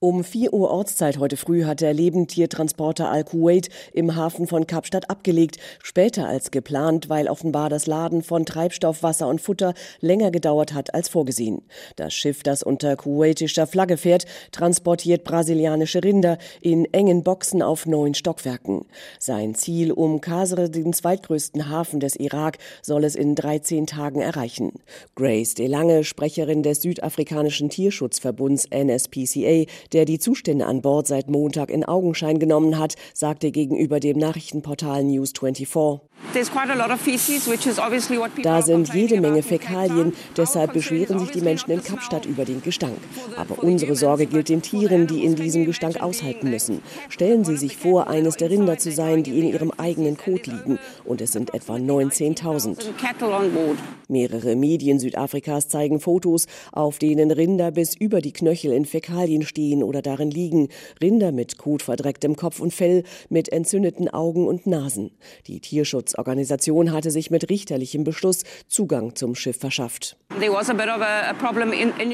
Um 0.03 0.21
4 0.25 0.51
Uhr 0.51 0.69
Ortszeit 0.69 1.17
heute 1.17 1.37
früh 1.37 1.63
hat 1.63 1.79
der 1.79 1.93
Lebendtiertransporter 1.93 3.09
Al-Kuwait 3.09 3.69
im 3.93 4.17
Hafen 4.17 4.47
von 4.47 4.67
Kapstadt 4.67 5.09
abgelegt. 5.09 5.59
Später 5.81 6.27
als 6.27 6.51
geplant, 6.51 7.07
weil 7.07 7.29
offenbar 7.29 7.69
das 7.69 7.87
Laden 7.87 8.21
von 8.21 8.45
Treibstoff, 8.45 9.01
Wasser 9.01 9.29
und 9.29 9.39
Futter 9.39 9.73
länger 10.01 10.29
gedauert 10.29 10.73
hat 10.73 10.93
als 10.93 11.07
vorgesehen. 11.07 11.61
Das 11.95 12.13
Schiff, 12.13 12.43
das 12.43 12.63
unter 12.63 12.97
kuwaitischer 12.97 13.65
Flagge 13.65 13.95
fährt, 13.95 14.25
transportiert 14.51 15.23
brasilianische 15.23 16.03
Rinder 16.03 16.37
in 16.59 16.83
engen 16.93 17.23
Boxen 17.23 17.61
auf 17.61 17.85
neun 17.85 18.13
Stockwerken. 18.13 18.83
Sein 19.19 19.55
Ziel 19.55 19.93
um 19.93 20.19
Kasr, 20.19 20.67
den 20.67 20.91
zweitgrößten 20.91 21.69
Hafen 21.69 22.01
des 22.01 22.17
Irak, 22.17 22.57
soll 22.81 23.05
es 23.05 23.15
in 23.15 23.35
13 23.35 23.87
Tagen 23.87 24.19
erreichen. 24.19 24.73
Grace 25.15 25.53
DeLange, 25.53 26.03
Sprecherin 26.03 26.61
des 26.61 26.81
südafrikanischen 26.81 27.69
Tierschutzverbunds 27.69 28.67
NSPCA, 28.69 29.63
der 29.93 30.05
die 30.05 30.19
Zustände 30.19 30.65
an 30.65 30.81
Bord 30.81 31.07
seit 31.07 31.29
Montag 31.29 31.69
in 31.69 31.85
Augenschein 31.85 32.39
genommen 32.39 32.77
hat, 32.77 32.95
sagte 33.13 33.51
gegenüber 33.51 33.99
dem 33.99 34.17
Nachrichtenportal 34.17 35.03
News 35.03 35.31
24. 35.37 36.01
Da 38.41 38.61
sind 38.61 38.93
jede 38.93 39.21
Menge 39.21 39.43
Fäkalien, 39.43 40.13
deshalb 40.35 40.73
beschweren 40.73 41.19
sich 41.19 41.31
die 41.31 41.41
Menschen 41.41 41.71
in 41.71 41.83
Kapstadt 41.83 42.25
über 42.25 42.45
den 42.45 42.61
Gestank. 42.61 42.97
Aber 43.35 43.63
unsere 43.63 43.95
Sorge 43.95 44.25
gilt 44.25 44.49
den 44.49 44.61
Tieren, 44.61 45.05
die 45.07 45.23
in 45.23 45.35
diesem 45.35 45.65
Gestank 45.65 46.01
aushalten 46.01 46.49
müssen. 46.49 46.81
Stellen 47.09 47.43
Sie 47.43 47.57
sich 47.57 47.77
vor, 47.77 48.07
eines 48.07 48.37
der 48.37 48.49
Rinder 48.49 48.77
zu 48.77 48.91
sein, 48.91 49.23
die 49.23 49.39
in 49.39 49.47
ihrem 49.47 49.71
eigenen 49.71 50.17
Kot 50.17 50.47
liegen. 50.47 50.79
Und 51.05 51.21
es 51.21 51.31
sind 51.31 51.53
etwa 51.53 51.75
19.000. 51.75 52.77
Mehrere 54.07 54.55
Medien 54.55 54.99
Südafrikas 54.99 55.67
zeigen 55.67 55.99
Fotos, 55.99 56.47
auf 56.71 56.99
denen 56.99 57.31
Rinder 57.31 57.71
bis 57.71 57.95
über 57.95 58.21
die 58.21 58.33
Knöchel 58.33 58.73
in 58.73 58.85
Fäkalien 58.85 59.43
stehen 59.43 59.83
oder 59.83 60.01
darin 60.01 60.31
liegen. 60.31 60.69
Rinder 61.01 61.31
mit 61.31 61.57
kotverdrecktem 61.57 62.35
Kopf 62.35 62.59
und 62.59 62.73
Fell, 62.73 63.03
mit 63.29 63.49
entzündeten 63.49 64.09
Augen 64.09 64.47
und 64.47 64.67
Nasen. 64.67 65.11
Die 65.47 65.59
Tierschutzorganisation 66.13 66.91
hatte 66.91 67.11
sich 67.11 67.31
mit 67.31 67.49
richterlichem 67.49 68.03
Beschluss 68.03 68.43
Zugang 68.67 69.15
zum 69.15 69.35
Schiff 69.35 69.57
verschafft. 69.57 70.17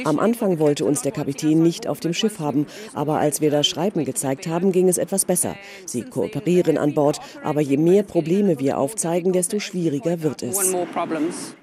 Am 0.06 0.20
Anfang 0.20 0.60
wollte 0.60 0.86
uns 0.86 1.02
der 1.02 1.12
Kapitän 1.12 1.62
nicht 1.62 1.88
auf 1.88 2.00
dem 2.00 2.14
Schiff 2.14 2.40
haben, 2.40 2.66
aber 2.94 3.18
als 3.20 3.42
wir 3.42 3.52
das 3.52 3.68
Schreiben 3.68 4.06
gezeigt 4.06 4.48
haben, 4.48 4.72
ging 4.72 4.90
es 4.90 4.98
etwas 4.98 5.26
besser. 5.26 5.56
Sie 5.86 6.04
kooperieren 6.04 6.78
an 6.78 6.94
Bord, 6.94 7.20
aber 7.44 7.62
je 7.62 7.78
mehr 7.78 8.04
Probleme 8.04 8.60
wir 8.60 8.78
aufzeigen, 8.78 9.34
desto 9.34 9.60
schwieriger 9.60 10.22
wird 10.22 10.44
es. 10.44 10.58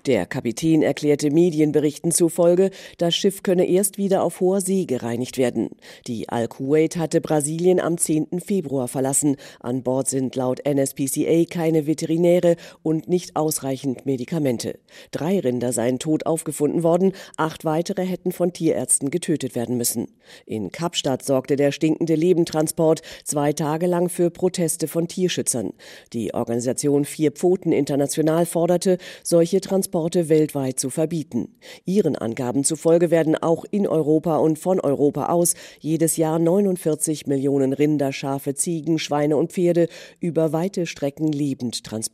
Der 0.06 0.26
Kapitän 0.26 0.82
erklärte 0.82 1.30
Medienberichten 1.30 2.10
zufolge, 2.10 2.70
das 2.98 3.14
Schiff 3.14 3.42
könne 3.42 3.66
erst 3.66 3.98
wieder 3.98 4.22
auf 4.22 4.40
hoher 4.40 4.60
See 4.60 4.86
gereinigt 4.86 5.38
werden. 5.38 5.70
Die 6.06 6.28
Al-Kuwait 6.28 6.96
hatte 6.96 7.20
Brasilien 7.20 7.80
am 7.80 7.98
10. 7.98 8.40
Februar 8.44 8.88
verlassen. 8.88 9.36
An 9.60 9.82
Bord 9.82 10.08
sind 10.08 10.36
laut 10.36 10.60
NSPCA 10.64 11.44
keine 11.50 11.86
Veterinäre 12.16 12.56
und 12.82 13.08
nicht 13.08 13.36
ausreichend 13.36 14.06
Medikamente. 14.06 14.78
Drei 15.10 15.38
Rinder 15.38 15.72
seien 15.72 15.98
tot 15.98 16.26
aufgefunden 16.26 16.82
worden, 16.82 17.12
acht 17.36 17.64
weitere 17.64 18.04
hätten 18.04 18.32
von 18.32 18.52
Tierärzten 18.52 19.10
getötet 19.10 19.54
werden 19.54 19.76
müssen. 19.76 20.08
In 20.46 20.72
Kapstadt 20.72 21.22
sorgte 21.22 21.56
der 21.56 21.72
stinkende 21.72 22.14
Lebentransport 22.14 23.02
zwei 23.24 23.52
Tage 23.52 23.86
lang 23.86 24.08
für 24.08 24.30
Proteste 24.30 24.88
von 24.88 25.08
Tierschützern. 25.08 25.72
Die 26.12 26.32
Organisation 26.34 27.04
Vier 27.04 27.32
Pfoten 27.32 27.72
International 27.72 28.46
forderte, 28.46 28.98
solche 29.22 29.60
Transporte 29.60 30.28
weltweit 30.28 30.80
zu 30.80 30.90
verbieten. 30.90 31.56
Ihren 31.84 32.16
Angaben 32.16 32.64
zufolge 32.64 33.10
werden 33.10 33.36
auch 33.36 33.64
in 33.70 33.86
Europa 33.86 34.38
und 34.38 34.58
von 34.58 34.80
Europa 34.80 35.26
aus 35.26 35.54
jedes 35.80 36.16
Jahr 36.16 36.38
49 36.38 37.26
Millionen 37.26 37.72
Rinder, 37.72 38.12
Schafe, 38.12 38.54
Ziegen, 38.54 38.98
Schweine 38.98 39.36
und 39.36 39.52
Pferde 39.52 39.88
über 40.20 40.52
weite 40.52 40.86
Strecken 40.86 41.30
lebend 41.30 41.84
transportiert. 41.84 42.05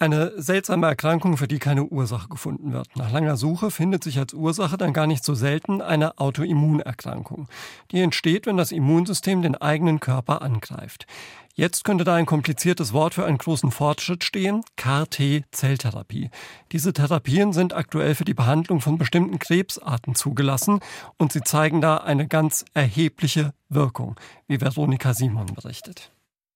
Eine 0.00 0.32
seltsame 0.40 0.86
Erkrankung, 0.86 1.36
für 1.36 1.46
die 1.46 1.58
keine 1.58 1.84
Ursache 1.84 2.30
gefunden 2.30 2.72
wird. 2.72 2.88
Nach 2.96 3.12
langer 3.12 3.36
Suche 3.36 3.70
findet 3.70 4.02
sich 4.02 4.18
als 4.18 4.32
Ursache 4.32 4.78
dann 4.78 4.94
gar 4.94 5.06
nicht 5.06 5.22
so 5.22 5.34
selten 5.34 5.82
eine 5.82 6.16
Autoimmunerkrankung. 6.16 7.48
Die 7.90 8.00
entsteht, 8.00 8.46
wenn 8.46 8.56
das 8.56 8.72
Immunsystem 8.72 9.42
den 9.42 9.56
eigenen 9.56 10.00
Körper 10.00 10.40
angreift. 10.40 11.06
Jetzt 11.54 11.84
könnte 11.84 12.04
da 12.04 12.14
ein 12.14 12.24
kompliziertes 12.24 12.94
Wort 12.94 13.12
für 13.12 13.26
einen 13.26 13.36
großen 13.36 13.70
Fortschritt 13.70 14.24
stehen, 14.24 14.62
CAR-T-Zelltherapie. 14.76 16.30
Diese 16.72 16.94
Therapien 16.94 17.52
sind 17.52 17.74
aktuell 17.74 18.14
für 18.14 18.24
die 18.24 18.32
Behandlung 18.32 18.80
von 18.80 18.96
bestimmten 18.96 19.38
Krebsarten 19.38 20.14
zugelassen 20.14 20.80
und 21.18 21.32
sie 21.32 21.42
zeigen 21.42 21.82
da 21.82 21.98
eine 21.98 22.26
ganz 22.26 22.64
erhebliche 22.72 23.52
Wirkung, 23.68 24.18
wie 24.48 24.62
Veronika 24.62 25.12
Simon 25.12 25.44
berichtet. 25.54 26.10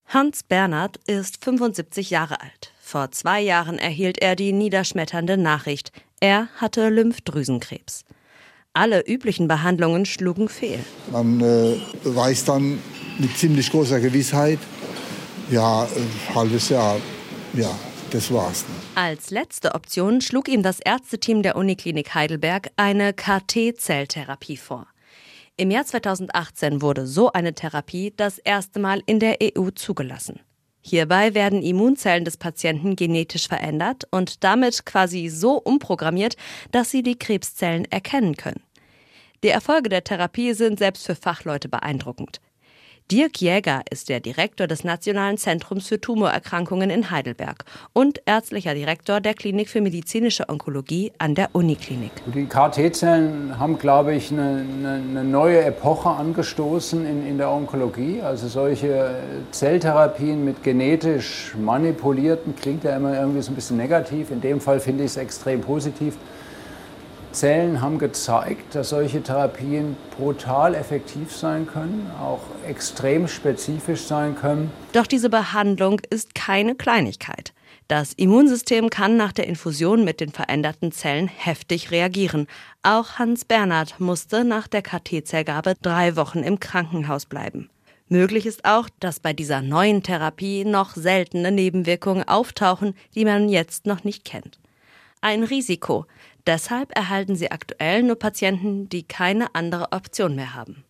Hans 0.07 0.43
Bernhard 0.43 0.99
ist 1.07 1.45
75 1.45 2.11
Jahre 2.11 2.41
alt. 2.41 2.73
Vor 2.81 3.11
zwei 3.11 3.41
Jahren 3.41 3.79
erhielt 3.79 4.19
er 4.19 4.37
die 4.37 4.53
niederschmetternde 4.53 5.37
Nachricht. 5.37 5.91
Er 6.21 6.49
hatte 6.57 6.89
Lymphdrüsenkrebs. 6.89 8.05
Alle 8.73 9.07
üblichen 9.07 9.49
Behandlungen 9.49 10.05
schlugen 10.05 10.49
fehl. 10.49 10.81
Man 11.11 11.41
äh, 11.41 11.77
weiß 12.05 12.45
dann 12.45 12.79
mit 13.19 13.37
ziemlich 13.37 13.71
großer 13.71 14.01
Gewissheit, 14.01 14.59
ja, 15.51 15.83
ein 15.83 16.35
halbes 16.35 16.69
Jahr, 16.69 16.97
ja, 17.53 17.71
das 18.11 18.33
war's. 18.33 18.65
Als 18.95 19.31
letzte 19.31 19.75
Option 19.75 20.21
schlug 20.21 20.49
ihm 20.49 20.63
das 20.63 20.81
Ärzteteam 20.81 21.43
der 21.43 21.57
Uniklinik 21.57 22.15
Heidelberg 22.15 22.71
eine 22.77 23.13
KT-Zelltherapie 23.13 24.57
vor. 24.57 24.87
Im 25.57 25.71
Jahr 25.71 25.85
2018 25.85 26.83
wurde 26.83 27.07
so 27.07 27.31
eine 27.31 27.55
Therapie 27.55 28.13
das 28.17 28.39
erste 28.39 28.81
Mal 28.81 29.03
in 29.07 29.21
der 29.21 29.39
EU 29.41 29.71
zugelassen. 29.71 30.41
Hierbei 30.81 31.33
werden 31.35 31.63
Immunzellen 31.63 32.25
des 32.25 32.37
Patienten 32.37 32.97
genetisch 32.97 33.47
verändert 33.47 34.03
und 34.11 34.43
damit 34.43 34.85
quasi 34.85 35.29
so 35.29 35.57
umprogrammiert, 35.57 36.37
dass 36.73 36.91
sie 36.91 37.05
die 37.05 37.17
Krebszellen 37.17 37.85
erkennen 37.85 38.37
können. 38.37 38.65
Die 39.45 39.49
Erfolge 39.49 39.89
der 39.89 40.03
Therapie 40.03 40.55
sind 40.55 40.81
selbst 40.81 41.07
für 41.07 41.15
Fachleute 41.15 41.69
beeindruckend. 41.69 42.41
Dirk 43.11 43.43
Jäger 43.43 43.83
ist 43.91 44.09
der 44.09 44.21
Direktor 44.21 44.67
des 44.67 44.83
Nationalen 44.83 45.37
Zentrums 45.37 45.89
für 45.89 46.01
Tumorerkrankungen 46.01 46.89
in 46.89 47.11
Heidelberg 47.11 47.67
und 47.93 48.23
ärztlicher 48.25 48.73
Direktor 48.73 49.21
der 49.21 49.35
Klinik 49.35 49.69
für 49.69 49.83
medizinische 49.83 50.49
Onkologie 50.49 51.13
an 51.19 51.35
der 51.35 51.51
Uniklinik. 51.53 52.13
Die 52.35 52.47
KT-Zellen 52.47 53.59
haben, 53.59 53.79
glaube 53.79 54.15
ich, 54.15 54.33
eine, 54.33 54.65
eine, 54.83 55.23
neue 55.23 55.63
Epoche 55.63 56.09
angestoßen 56.09 57.05
in, 57.05 57.27
in 57.27 57.37
der 57.37 57.51
Onkologie. 57.51 58.23
Also 58.23 58.49
solche 58.49 59.17
Zelltherapien 59.51 60.43
mit 60.43 60.63
genetisch 60.63 61.55
manipulierten 61.59 62.57
klingt 62.57 62.85
ja 62.85 62.97
immer 62.97 63.15
irgendwie 63.21 63.43
so 63.43 63.53
ein 63.53 63.55
bisschen 63.55 63.77
negativ. 63.77 64.31
In 64.31 64.41
dem 64.41 64.63
Fall 64.63 64.81
finde 64.81 65.05
ich 65.05 65.11
es 65.11 65.17
extrem 65.19 65.61
positiv. 65.61 66.17
Zellen 67.35 67.81
haben 67.81 67.99
gezeigt, 67.99 68.75
dass 68.75 68.91
solche 68.91 69.23
Therapien 69.23 69.97
brutal 70.17 70.75
effektiv 70.75 71.35
sein 71.35 71.67
können, 71.67 72.11
auch 72.21 72.41
extrem 72.67 73.29
spezifisch 73.29 74.03
sein 74.03 74.37
können. 74.37 74.71
Doch 74.93 75.07
diese 75.07 75.29
Behandlung 75.29 76.01
ist 76.11 76.35
keine 76.35 76.75
Kleinigkeit. 76.75 77.53
Das 77.89 78.15
Immunsystem 78.15 78.89
kann 78.89 79.19
nach 79.19 79.33
der 79.33 79.47
Infusion 79.47 80.05
mit 80.05 80.21
den 80.21 80.31
veränderten 80.31 80.91
Zellen 80.91 81.29
heftig 81.29 81.91
reagieren. 81.91 82.47
Auch 82.83 83.19
Hans 83.19 83.45
Bernhard 83.45 84.01
musste 84.01 84.45
nach 84.45 84.69
der 84.69 84.81
KT-Zellgabe 84.81 85.75
drei 85.83 86.17
Wochen 86.17 86.39
im 86.39 86.61
Krankenhaus 86.61 87.27
bleiben. 87.27 87.69
Möglich 88.09 88.47
ist 88.47 88.65
auch, 88.65 88.89
dass 89.01 89.21
bei 89.21 89.33
dieser 89.33 89.61
neuen 89.61 90.03
Therapie 90.03 90.65
noch 90.65 90.95
seltene 90.95 91.51
Nebenwirkungen 91.51 92.27
auftauchen, 92.27 92.95
die 93.15 93.25
man 93.25 93.49
jetzt 93.49 93.87
noch 93.87 94.05
nicht 94.05 94.25
kennt. 94.25 94.61
Ein 95.21 95.43
Risiko, 95.43 96.07
Deshalb 96.47 96.95
erhalten 96.95 97.37
sie 97.37 97.51
aktuell 97.51 98.03
nur 98.03 98.19
Patienten, 98.19 98.89
die 98.91 99.03
keine 99.03 99.55
andere 99.55 99.93
Option 99.93 100.35
mehr 100.35 100.55
haben. 100.55 100.85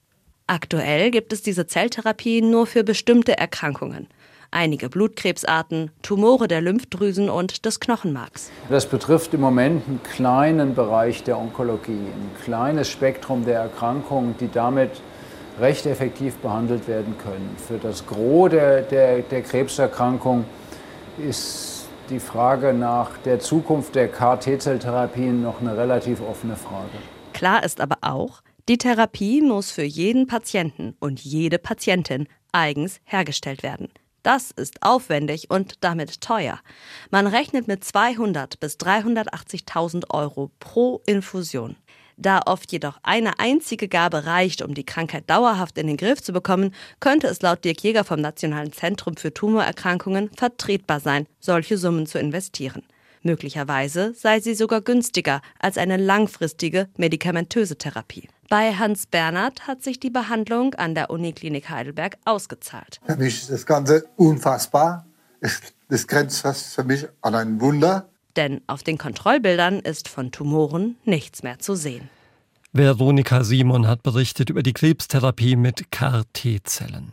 Aktuell 0.49 1.13
gibt 1.13 1.33
es 1.33 1.43
diese 1.43 1.67
Zelltherapie 1.67 2.43
nur 2.43 2.67
für 2.67 2.83
bestimmte 2.83 3.39
Erkrankungen. 3.39 4.09
Einige 4.51 4.89
Blutkrebsarten, 4.89 5.91
Tumore 6.03 6.49
der 6.49 6.61
Lymphdrüsen 6.61 7.31
und 7.31 7.65
des 7.65 7.79
Knochenmarks. 7.79 8.51
Das 8.69 8.87
betrifft 8.87 9.33
im 9.35 9.41
Moment 9.41 9.87
einen 9.87 10.01
kleinen 10.03 10.75
Bereich 10.75 11.23
der 11.23 11.39
Onkologie, 11.39 11.93
ein 11.93 12.31
kleines 12.45 12.91
Spektrum 12.91 13.45
der 13.45 13.61
Erkrankungen, 13.61 14.37
die 14.39 14.51
damit 14.51 14.91
recht 15.61 15.87
effektiv 15.87 16.37
behandelt 16.37 16.89
werden 16.89 17.17
können. 17.19 17.57
Für 17.57 17.79
das 17.79 18.07
Gros 18.07 18.51
der, 18.51 18.83
der, 18.83 19.23
der 19.23 19.43
Krebserkrankung 19.43 20.45
ist 21.17 21.74
die 22.11 22.21
Frage 22.21 22.73
nach 22.73 23.19
der 23.19 23.41
Zukunft 23.41 23.95
der 23.95 24.09
KT-Zelltherapien 24.09 25.43
noch 25.43 25.61
eine 25.61 25.77
relativ 25.77 26.21
offene 26.21 26.57
Frage. 26.57 26.91
Klar 27.33 27.65
ist 27.65 27.81
aber 27.81 27.99
auch, 28.03 28.43
die 28.69 28.79
Therapie 28.79 29.43
muss 29.43 29.71
für 29.71 29.83
jeden 29.83 30.27
Patienten 30.27 30.97
und 31.01 31.21
jede 31.21 31.59
Patientin 31.59 32.29
eigens 32.53 33.01
hergestellt 33.05 33.63
werden. 33.63 33.89
Das 34.23 34.51
ist 34.53 34.83
aufwendig 34.83 35.51
und 35.51 35.85
damit 35.85 36.23
teuer. 36.23 36.59
Man 37.11 37.27
rechnet 37.27 37.69
mit 37.69 37.85
200 37.85 38.59
bis 38.59 38.77
380.000 38.79 40.11
Euro 40.11 40.51
pro 40.61 41.03
Infusion. 41.05 41.77
Da 42.17 42.43
oft 42.47 42.71
jedoch 42.73 42.99
eine 43.03 43.39
einzige 43.39 43.89
Gabe 43.89 44.27
reicht, 44.27 44.63
um 44.63 44.75
die 44.75 44.87
Krankheit 44.87 45.29
dauerhaft 45.29 45.79
in 45.79 45.87
den 45.87 45.97
Griff 45.97 46.23
zu 46.23 46.33
bekommen, 46.33 46.73
könnte 47.01 47.27
es 47.27 47.43
laut 47.43 47.65
Dirk 47.65 47.83
Jäger 47.83 48.05
vom 48.05 48.21
Nationalen 48.21 48.73
Zentrum 48.73 49.17
für 49.17 49.35
Tumorerkrankungen 49.35 50.31
vertretbar 50.37 51.01
sein, 51.01 51.27
solche 51.41 51.77
Summen 51.77 52.07
zu 52.07 52.19
investieren. 52.19 52.83
Möglicherweise 53.23 54.13
sei 54.15 54.41
sie 54.41 54.55
sogar 54.55 54.83
günstiger 54.83 55.41
als 55.59 55.79
eine 55.79 55.97
langfristige 55.97 56.89
medikamentöse 56.97 57.77
Therapie. 57.77 58.29
Bei 58.51 58.75
Hans 58.75 59.07
Bernhard 59.07 59.67
hat 59.67 59.83
sich 59.83 59.99
die 59.99 60.11
Behandlung 60.11 60.75
an 60.75 60.95
der 60.95 61.11
Uniklinik 61.11 61.71
Heidelberg 61.71 62.19
ausgezahlt. 62.27 63.01
Für 63.07 63.17
mich 63.17 63.41
ist 63.41 63.51
das 63.51 63.65
Ganze 63.65 64.05
unfassbar. 64.17 65.07
Das 65.89 66.07
grenzt 66.07 66.43
fast 66.43 66.75
für 66.75 66.85
mich 66.85 67.09
an 67.23 67.35
ein 67.35 67.61
Wunder. 67.61 68.11
Denn 68.37 68.61
auf 68.67 68.83
den 68.83 68.99
Kontrollbildern 68.99 69.81
ist 69.81 70.09
von 70.09 70.33
Tumoren 70.33 70.97
nichts 71.05 71.43
mehr 71.43 71.59
zu 71.59 71.75
sehen. 71.75 72.09
Veronika 72.73 73.45
Simon 73.45 73.87
hat 73.87 74.03
berichtet 74.03 74.51
über 74.51 74.65
die 74.65 74.73
Krebstherapie 74.73 75.55
mit 75.55 75.93
CAR-T-Zellen. 75.93 77.13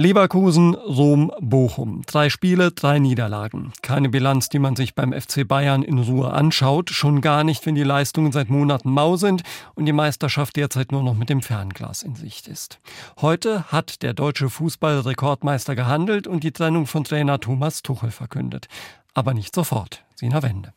Leverkusen, 0.00 0.76
Rom, 0.76 1.32
Bochum. 1.40 2.02
Drei 2.06 2.30
Spiele, 2.30 2.70
drei 2.70 3.00
Niederlagen. 3.00 3.72
Keine 3.82 4.08
Bilanz, 4.08 4.48
die 4.48 4.60
man 4.60 4.76
sich 4.76 4.94
beim 4.94 5.12
FC 5.12 5.46
Bayern 5.46 5.82
in 5.82 5.98
Ruhe 5.98 6.30
anschaut. 6.30 6.90
Schon 6.90 7.20
gar 7.20 7.42
nicht, 7.42 7.66
wenn 7.66 7.74
die 7.74 7.82
Leistungen 7.82 8.30
seit 8.30 8.48
Monaten 8.48 8.92
mau 8.92 9.16
sind 9.16 9.42
und 9.74 9.86
die 9.86 9.92
Meisterschaft 9.92 10.54
derzeit 10.54 10.92
nur 10.92 11.02
noch 11.02 11.16
mit 11.16 11.30
dem 11.30 11.42
Fernglas 11.42 12.04
in 12.04 12.14
Sicht 12.14 12.46
ist. 12.46 12.78
Heute 13.20 13.72
hat 13.72 14.04
der 14.04 14.14
deutsche 14.14 14.48
Fußballrekordmeister 14.48 15.74
gehandelt 15.74 16.28
und 16.28 16.44
die 16.44 16.52
Trennung 16.52 16.86
von 16.86 17.02
Trainer 17.02 17.40
Thomas 17.40 17.82
Tuchel 17.82 18.12
verkündet. 18.12 18.68
Aber 19.14 19.34
nicht 19.34 19.52
sofort. 19.52 20.04
Sina 20.14 20.44
Wende. 20.44 20.74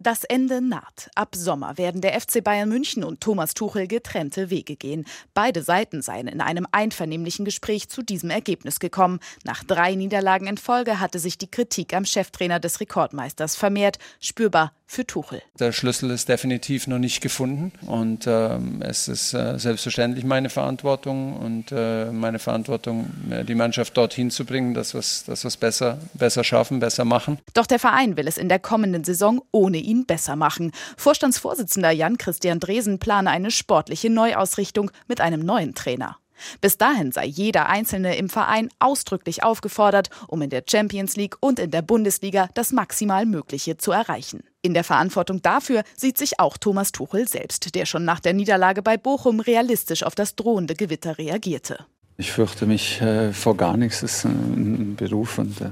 Das 0.00 0.22
Ende 0.22 0.60
naht. 0.60 1.10
Ab 1.16 1.34
Sommer 1.34 1.76
werden 1.76 2.00
der 2.00 2.20
FC 2.20 2.42
Bayern 2.44 2.68
München 2.68 3.02
und 3.02 3.20
Thomas 3.20 3.52
Tuchel 3.52 3.88
getrennte 3.88 4.48
Wege 4.48 4.76
gehen. 4.76 5.04
Beide 5.34 5.60
Seiten 5.60 6.02
seien 6.02 6.28
in 6.28 6.40
einem 6.40 6.68
einvernehmlichen 6.70 7.44
Gespräch 7.44 7.88
zu 7.88 8.02
diesem 8.02 8.30
Ergebnis 8.30 8.78
gekommen. 8.78 9.18
Nach 9.42 9.64
drei 9.64 9.96
Niederlagen 9.96 10.46
in 10.46 10.56
Folge 10.56 11.00
hatte 11.00 11.18
sich 11.18 11.36
die 11.36 11.50
Kritik 11.50 11.94
am 11.94 12.04
Cheftrainer 12.04 12.60
des 12.60 12.78
Rekordmeisters 12.78 13.56
vermehrt. 13.56 13.98
Spürbar 14.20 14.72
für 14.88 15.06
Tuchel. 15.06 15.42
Der 15.58 15.72
Schlüssel 15.72 16.10
ist 16.10 16.30
definitiv 16.30 16.86
noch 16.86 16.98
nicht 16.98 17.20
gefunden 17.20 17.72
und 17.86 18.26
äh, 18.26 18.58
es 18.80 19.06
ist 19.06 19.34
äh, 19.34 19.58
selbstverständlich 19.58 20.24
meine 20.24 20.48
Verantwortung 20.48 21.36
und 21.36 21.70
äh, 21.72 22.10
meine 22.10 22.38
Verantwortung, 22.38 23.10
äh, 23.30 23.44
die 23.44 23.54
Mannschaft 23.54 23.96
dorthin 23.98 24.30
zu 24.30 24.46
bringen, 24.46 24.72
dass 24.72 24.94
wir 24.94 25.00
es 25.00 25.56
besser, 25.58 25.98
besser 26.14 26.42
schaffen, 26.42 26.80
besser 26.80 27.04
machen. 27.04 27.38
Doch 27.52 27.66
der 27.66 27.78
Verein 27.78 28.16
will 28.16 28.26
es 28.26 28.38
in 28.38 28.48
der 28.48 28.60
kommenden 28.60 29.04
Saison 29.04 29.42
ohne 29.52 29.76
ihn 29.88 30.06
besser 30.06 30.36
machen. 30.36 30.72
Vorstandsvorsitzender 30.96 31.90
Jan-Christian 31.90 32.60
Dresen 32.60 32.98
plane 32.98 33.30
eine 33.30 33.50
sportliche 33.50 34.10
Neuausrichtung 34.10 34.90
mit 35.06 35.20
einem 35.20 35.40
neuen 35.40 35.74
Trainer. 35.74 36.18
Bis 36.60 36.78
dahin 36.78 37.12
sei 37.12 37.26
jeder 37.26 37.68
Einzelne 37.68 38.16
im 38.16 38.28
Verein 38.28 38.68
ausdrücklich 38.78 39.42
aufgefordert, 39.42 40.10
um 40.28 40.42
in 40.42 40.50
der 40.50 40.64
Champions 40.68 41.16
League 41.16 41.36
und 41.40 41.58
in 41.58 41.70
der 41.70 41.82
Bundesliga 41.82 42.48
das 42.54 42.72
maximal 42.72 43.26
Mögliche 43.26 43.76
zu 43.76 43.92
erreichen. 43.92 44.44
In 44.62 44.74
der 44.74 44.84
Verantwortung 44.84 45.42
dafür 45.42 45.82
sieht 45.96 46.18
sich 46.18 46.40
auch 46.40 46.56
Thomas 46.56 46.92
Tuchel 46.92 47.28
selbst, 47.28 47.74
der 47.74 47.86
schon 47.86 48.04
nach 48.04 48.20
der 48.20 48.34
Niederlage 48.34 48.82
bei 48.82 48.96
Bochum 48.96 49.40
realistisch 49.40 50.02
auf 50.02 50.14
das 50.14 50.36
drohende 50.36 50.74
Gewitter 50.74 51.18
reagierte. 51.18 51.86
Ich 52.20 52.32
fürchte 52.32 52.66
mich 52.66 53.00
äh, 53.00 53.32
vor 53.32 53.56
gar 53.56 53.76
nichts. 53.76 54.02
Es 54.02 54.16
ist 54.16 54.24
ein 54.24 54.96
Beruf 54.96 55.38
und 55.38 55.60
äh, 55.60 55.70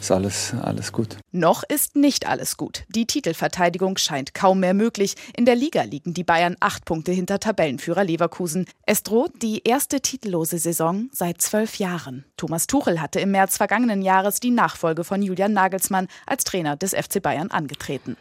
ist 0.00 0.10
alles, 0.10 0.52
alles 0.60 0.90
gut. 0.90 1.18
Noch 1.30 1.62
ist 1.62 1.94
nicht 1.94 2.26
alles 2.26 2.56
gut. 2.56 2.82
Die 2.88 3.06
Titelverteidigung 3.06 3.96
scheint 3.96 4.34
kaum 4.34 4.58
mehr 4.58 4.74
möglich. 4.74 5.14
In 5.36 5.44
der 5.44 5.54
Liga 5.54 5.82
liegen 5.82 6.12
die 6.12 6.24
Bayern 6.24 6.56
acht 6.58 6.84
Punkte 6.84 7.12
hinter 7.12 7.38
Tabellenführer 7.38 8.02
Leverkusen. 8.02 8.66
Es 8.86 9.04
droht 9.04 9.40
die 9.40 9.62
erste 9.62 10.00
titellose 10.00 10.58
Saison 10.58 11.10
seit 11.12 11.40
zwölf 11.40 11.76
Jahren. 11.76 12.24
Thomas 12.36 12.66
Tuchel 12.66 13.00
hatte 13.00 13.20
im 13.20 13.30
März 13.30 13.56
vergangenen 13.56 14.02
Jahres 14.02 14.40
die 14.40 14.50
Nachfolge 14.50 15.04
von 15.04 15.22
Julian 15.22 15.52
Nagelsmann 15.52 16.08
als 16.26 16.42
Trainer 16.42 16.74
des 16.74 16.92
FC 16.92 17.22
Bayern 17.22 17.52
angetreten. 17.52 18.16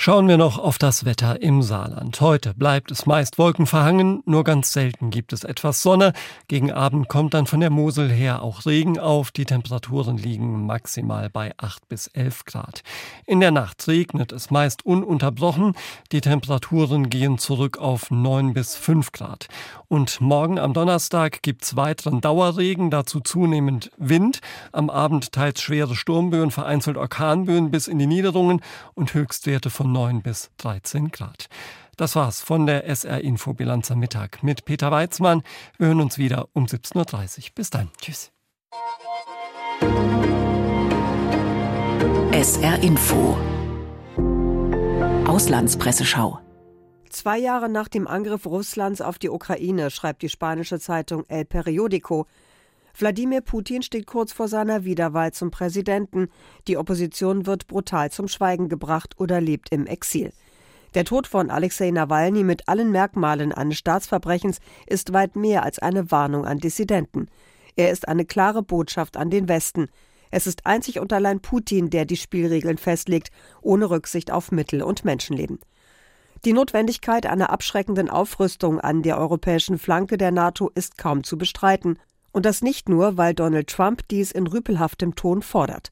Schauen 0.00 0.28
wir 0.28 0.36
noch 0.36 0.60
auf 0.60 0.78
das 0.78 1.04
Wetter 1.04 1.42
im 1.42 1.60
Saarland. 1.60 2.20
Heute 2.20 2.54
bleibt 2.54 2.92
es 2.92 3.04
meist 3.04 3.36
wolkenverhangen, 3.36 4.22
nur 4.26 4.44
ganz 4.44 4.72
selten 4.72 5.10
gibt 5.10 5.32
es 5.32 5.42
etwas 5.42 5.82
Sonne. 5.82 6.12
Gegen 6.46 6.70
Abend 6.70 7.08
kommt 7.08 7.34
dann 7.34 7.46
von 7.46 7.58
der 7.58 7.70
Mosel 7.70 8.08
her 8.08 8.40
auch 8.44 8.64
Regen 8.64 9.00
auf. 9.00 9.32
Die 9.32 9.44
Temperaturen 9.44 10.16
liegen 10.16 10.66
maximal 10.66 11.28
bei 11.30 11.52
8 11.58 11.88
bis 11.88 12.06
11 12.06 12.44
Grad. 12.44 12.84
In 13.26 13.40
der 13.40 13.50
Nacht 13.50 13.88
regnet 13.88 14.30
es 14.30 14.52
meist 14.52 14.86
ununterbrochen. 14.86 15.74
Die 16.12 16.20
Temperaturen 16.20 17.10
gehen 17.10 17.38
zurück 17.38 17.78
auf 17.78 18.12
9 18.12 18.54
bis 18.54 18.76
5 18.76 19.10
Grad. 19.10 19.48
Und 19.88 20.20
morgen 20.20 20.60
am 20.60 20.74
Donnerstag 20.74 21.42
gibt's 21.42 21.74
weiteren 21.74 22.20
Dauerregen, 22.20 22.92
dazu 22.92 23.18
zunehmend 23.18 23.90
Wind. 23.96 24.42
Am 24.70 24.90
Abend 24.90 25.32
teils 25.32 25.60
schwere 25.60 25.96
Sturmböen, 25.96 26.52
vereinzelt 26.52 26.96
Orkanböen 26.96 27.72
bis 27.72 27.88
in 27.88 27.98
die 27.98 28.06
Niederungen 28.06 28.60
und 28.94 29.12
Höchstwerte 29.12 29.70
von 29.70 29.87
9 29.92 30.22
bis 30.22 30.50
13 30.58 31.10
Grad. 31.10 31.48
Das 31.96 32.14
war's 32.14 32.40
von 32.40 32.66
der 32.66 32.86
SR 32.86 33.20
Info 33.22 33.54
Bilanz 33.54 33.90
am 33.90 33.98
Mittag 33.98 34.42
mit 34.42 34.64
Peter 34.64 34.90
Weizmann. 34.90 35.42
Wir 35.78 35.88
hören 35.88 36.00
uns 36.00 36.18
wieder 36.18 36.48
um 36.52 36.66
17.30 36.66 37.38
Uhr. 37.38 37.44
Bis 37.54 37.70
dann. 37.70 37.90
Tschüss. 38.00 38.30
SR 42.32 42.82
Info 42.82 43.36
Auslandspresseschau 45.26 46.38
Zwei 47.10 47.38
Jahre 47.38 47.68
nach 47.68 47.88
dem 47.88 48.06
Angriff 48.06 48.46
Russlands 48.46 49.00
auf 49.00 49.18
die 49.18 49.30
Ukraine 49.30 49.90
schreibt 49.90 50.22
die 50.22 50.28
spanische 50.28 50.78
Zeitung 50.78 51.24
El 51.28 51.44
Periodico, 51.44 52.26
Wladimir 52.98 53.42
Putin 53.42 53.82
steht 53.82 54.08
kurz 54.08 54.32
vor 54.32 54.48
seiner 54.48 54.84
Wiederwahl 54.84 55.32
zum 55.32 55.52
Präsidenten. 55.52 56.30
Die 56.66 56.76
Opposition 56.76 57.46
wird 57.46 57.68
brutal 57.68 58.10
zum 58.10 58.26
Schweigen 58.26 58.68
gebracht 58.68 59.14
oder 59.18 59.40
lebt 59.40 59.70
im 59.70 59.86
Exil. 59.86 60.32
Der 60.94 61.04
Tod 61.04 61.28
von 61.28 61.48
Alexei 61.48 61.92
Nawalny 61.92 62.42
mit 62.42 62.68
allen 62.68 62.90
Merkmalen 62.90 63.52
eines 63.52 63.78
Staatsverbrechens 63.78 64.58
ist 64.88 65.12
weit 65.12 65.36
mehr 65.36 65.62
als 65.62 65.78
eine 65.78 66.10
Warnung 66.10 66.44
an 66.44 66.58
Dissidenten. 66.58 67.28
Er 67.76 67.92
ist 67.92 68.08
eine 68.08 68.24
klare 68.24 68.64
Botschaft 68.64 69.16
an 69.16 69.30
den 69.30 69.48
Westen. 69.48 69.88
Es 70.32 70.48
ist 70.48 70.66
einzig 70.66 70.98
und 70.98 71.12
allein 71.12 71.38
Putin, 71.38 71.90
der 71.90 72.04
die 72.04 72.16
Spielregeln 72.16 72.78
festlegt, 72.78 73.28
ohne 73.62 73.90
Rücksicht 73.90 74.32
auf 74.32 74.50
Mittel 74.50 74.82
und 74.82 75.04
Menschenleben. 75.04 75.60
Die 76.44 76.52
Notwendigkeit 76.52 77.26
einer 77.26 77.50
abschreckenden 77.50 78.10
Aufrüstung 78.10 78.80
an 78.80 79.02
der 79.02 79.18
europäischen 79.18 79.78
Flanke 79.78 80.18
der 80.18 80.32
NATO 80.32 80.70
ist 80.74 80.98
kaum 80.98 81.22
zu 81.22 81.38
bestreiten. 81.38 81.98
Und 82.38 82.46
das 82.46 82.62
nicht 82.62 82.88
nur, 82.88 83.16
weil 83.16 83.34
Donald 83.34 83.66
Trump 83.66 84.06
dies 84.12 84.30
in 84.30 84.46
rüpelhaftem 84.46 85.16
Ton 85.16 85.42
fordert. 85.42 85.90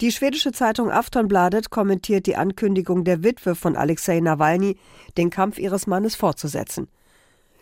Die 0.00 0.10
schwedische 0.10 0.50
Zeitung 0.50 0.90
Aftonbladet 0.90 1.70
kommentiert 1.70 2.26
die 2.26 2.34
Ankündigung 2.34 3.04
der 3.04 3.22
Witwe 3.22 3.54
von 3.54 3.76
Alexei 3.76 4.18
Nawalny, 4.18 4.76
den 5.16 5.30
Kampf 5.30 5.60
ihres 5.60 5.86
Mannes 5.86 6.16
fortzusetzen. 6.16 6.88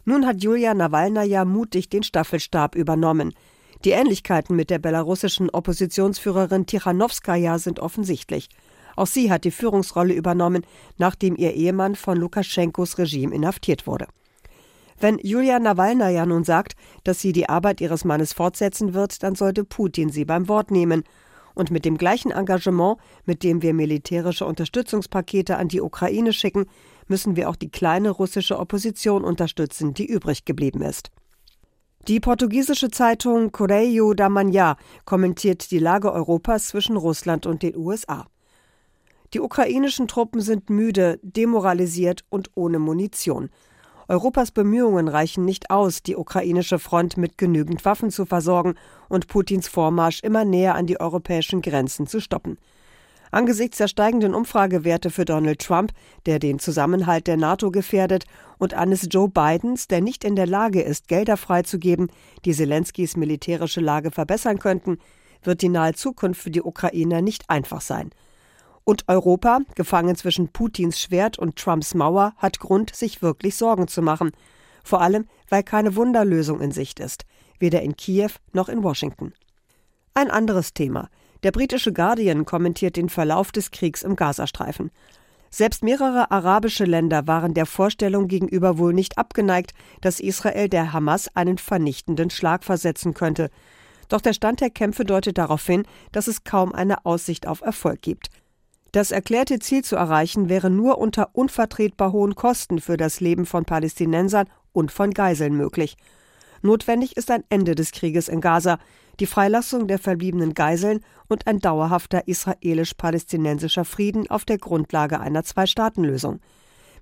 Nun 0.07 0.25
hat 0.25 0.43
Julia 0.43 0.73
Nawalnaja 0.73 1.45
mutig 1.45 1.91
den 1.91 2.03
Staffelstab 2.03 2.77
übernommen. 2.77 3.35
Die 3.85 3.91
Ähnlichkeiten 3.91 4.57
mit 4.57 4.71
der 4.71 4.79
belarussischen 4.79 5.51
Oppositionsführerin 5.51 6.65
Tichanowskaja 6.65 7.59
sind 7.59 7.79
offensichtlich. 7.79 8.49
Auch 8.97 9.07
sie 9.07 9.31
hat 9.31 9.45
die 9.45 9.51
Führungsrolle 9.51 10.15
übernommen, 10.15 10.65
nachdem 10.97 11.37
ihr 11.37 11.53
Ehemann 11.53 11.95
von 11.95 12.17
Lukaschenkos 12.17 12.97
Regime 12.97 13.35
inhaftiert 13.35 13.87
wurde. 13.87 14.07
Wenn 15.03 15.19
Julia 15.19 15.59
Nawalnaja 15.59 16.25
nun 16.27 16.45
sagt, 16.45 16.77
dass 17.03 17.21
sie 17.21 17.33
die 17.33 17.49
Arbeit 17.49 17.81
ihres 17.81 18.05
Mannes 18.05 18.33
fortsetzen 18.33 18.95
wird, 18.95 19.25
dann 19.25 19.35
sollte 19.35 19.65
Putin 19.65 20.11
sie 20.11 20.25
beim 20.25 20.47
Wort 20.47 20.71
nehmen. 20.71 21.03
Und 21.55 21.73
mit 21.73 21.85
dem 21.85 21.99
gleichen 21.99 22.31
Engagement, 22.31 22.99
mit 23.27 23.43
dem 23.43 23.63
wir 23.63 23.75
militärische 23.75 24.47
Unterstützungspakete 24.47 25.57
an 25.57 25.67
die 25.67 25.81
Ukraine 25.81 26.33
schicken, 26.33 26.67
müssen 27.09 27.35
wir 27.35 27.51
auch 27.51 27.57
die 27.57 27.69
kleine 27.69 28.11
russische 28.11 28.61
Opposition 28.61 29.25
unterstützen, 29.25 29.93
die 29.93 30.07
übrig 30.07 30.45
geblieben 30.45 30.83
ist. 30.83 31.11
Die 32.07 32.21
portugiesische 32.21 32.91
Zeitung 32.91 33.51
Correio 33.51 34.15
da 34.15 34.29
Manhã 34.29 34.77
kommentiert 35.05 35.73
die 35.73 35.81
Lage 35.81 36.13
Europas 36.13 36.69
zwischen 36.69 36.97
Russland 36.97 37.45
und 37.45 37.65
den 37.65 37.77
USA. 37.77 38.29
Die 39.35 39.41
ukrainischen 39.41 40.07
Truppen 40.07 40.41
sind 40.41 40.71
müde, 40.71 41.19
demoralisiert 41.25 42.25
und 42.29 42.53
ohne 42.55 42.79
Munition. 42.79 43.51
Europas 44.09 44.51
Bemühungen 44.51 45.09
reichen 45.09 45.45
nicht 45.45 45.71
aus, 45.71 46.03
die 46.03 46.17
ukrainische 46.17 46.79
Front 46.79 47.17
mit 47.17 47.39
genügend 47.39 47.85
Waffen 47.85 48.11
zu 48.11 48.27
versorgen 48.27 48.75
und 49.09 49.29
Putins 49.29 49.69
Vormarsch 49.69 50.21
immer 50.23 50.45
näher 50.45 50.75
an 50.75 50.87
die 50.87 51.01
europäischen 51.01 51.63
Grenzen 51.63 52.07
zu 52.07 52.21
stoppen. 52.21 52.59
Angesichts 53.31 53.79
der 53.79 53.89
steigenden 53.89 54.35
Umfragewerte 54.35 55.09
für 55.09 55.25
Donald 55.25 55.61
Trump, 55.61 55.93
der 56.27 56.39
den 56.39 56.59
Zusammenhalt 56.59 57.27
der 57.27 57.39
NATO 57.39 57.71
gefährdet, 57.71 58.27
und 58.59 58.75
eines 58.75 59.09
Joe 59.11 59.29
Bidens, 59.29 59.89
der 59.89 60.03
nicht 60.03 60.25
in 60.25 60.37
der 60.37 60.47
Lage 60.47 60.83
ist, 60.83 61.09
Gelder 61.09 61.39
freizugeben, 61.39 62.09
die 62.45 62.53
Zelenskys 62.53 63.17
militärische 63.17 63.81
Lage 63.81 64.11
verbessern 64.11 64.59
könnten, 64.59 64.99
wird 65.43 65.63
die 65.63 65.71
nahe 65.71 65.95
Zukunft 65.95 66.43
für 66.43 66.51
die 66.51 66.63
Ukrainer 66.63 67.23
nicht 67.23 67.49
einfach 67.49 67.81
sein. 67.81 68.11
Und 68.85 69.05
Europa, 69.09 69.61
gefangen 69.75 70.17
zwischen 70.17 70.49
Putins 70.49 71.01
Schwert 71.01 71.39
und 71.39 71.57
Trumps 71.57 71.95
Mauer, 71.95 72.35
hat 72.37 72.59
Grund, 72.59 72.95
sich 72.95 73.23
wirklich 73.23 73.57
Sorgen 73.57 73.87
zu 73.87 74.03
machen. 74.03 74.33
Vor 74.85 75.01
allem, 75.01 75.27
weil 75.49 75.63
keine 75.63 75.95
Wunderlösung 75.95 76.61
in 76.61 76.73
Sicht 76.73 76.99
ist, 76.99 77.25
weder 77.61 77.83
in 77.83 77.97
Kiew 77.97 78.31
noch 78.53 78.69
in 78.69 78.83
Washington. 78.83 79.33
Ein 80.15 80.31
anderes 80.31 80.75
Thema. 80.75 81.09
Der 81.45 81.53
britische 81.53 81.93
Guardian 81.93 82.45
kommentiert 82.45 82.97
den 82.97 83.09
Verlauf 83.09 83.53
des 83.53 83.71
Kriegs 83.71 84.03
im 84.03 84.17
Gazastreifen. 84.17 84.91
Selbst 85.51 85.83
mehrere 85.83 86.31
arabische 86.31 86.85
Länder 86.85 87.27
waren 87.27 87.53
der 87.53 87.67
Vorstellung 87.67 88.27
gegenüber 88.27 88.79
wohl 88.79 88.95
nicht 88.95 89.19
abgeneigt, 89.19 89.75
dass 90.01 90.19
Israel 90.19 90.69
der 90.69 90.93
Hamas 90.93 91.29
einen 91.37 91.59
vernichtenden 91.59 92.31
Schlag 92.31 92.65
versetzen 92.65 93.13
könnte. 93.13 93.51
Doch 94.09 94.21
der 94.21 94.33
Stand 94.33 94.61
der 94.61 94.71
Kämpfe 94.71 95.05
deutet 95.05 95.39
darauf 95.39 95.67
hin, 95.67 95.85
dass 96.11 96.27
es 96.27 96.45
kaum 96.45 96.73
eine 96.73 97.05
Aussicht 97.05 97.47
auf 97.47 97.61
Erfolg 97.61 98.03
gibt. 98.03 98.31
Das 98.93 99.11
erklärte 99.11 99.59
Ziel 99.59 99.83
zu 99.83 99.97
erreichen 99.97 100.51
wäre 100.51 100.69
nur 100.69 100.99
unter 100.99 101.31
unvertretbar 101.33 102.13
hohen 102.13 102.35
Kosten 102.35 102.79
für 102.79 102.99
das 102.99 103.21
Leben 103.21 103.47
von 103.47 103.65
Palästinensern 103.65 104.49
und 104.73 104.93
von 104.93 105.13
Geiseln 105.13 105.57
möglich. 105.57 105.97
Notwendig 106.61 107.17
ist 107.17 107.31
ein 107.31 107.43
Ende 107.49 107.75
des 107.75 107.93
Krieges 107.93 108.29
in 108.29 108.43
Gaza, 108.43 108.79
die 109.19 109.27
Freilassung 109.27 109.89
der 109.89 109.99
verbliebenen 109.99 110.53
Geiseln 110.53 111.01
und 111.27 111.47
ein 111.47 111.59
dauerhafter 111.59 112.29
israelisch-palästinensischer 112.29 113.87
Frieden 113.87 114.31
auf 114.31 114.45
der 114.45 114.59
Grundlage 114.59 115.21
einer 115.21 115.43
Zwei-Staaten-Lösung. 115.43 116.41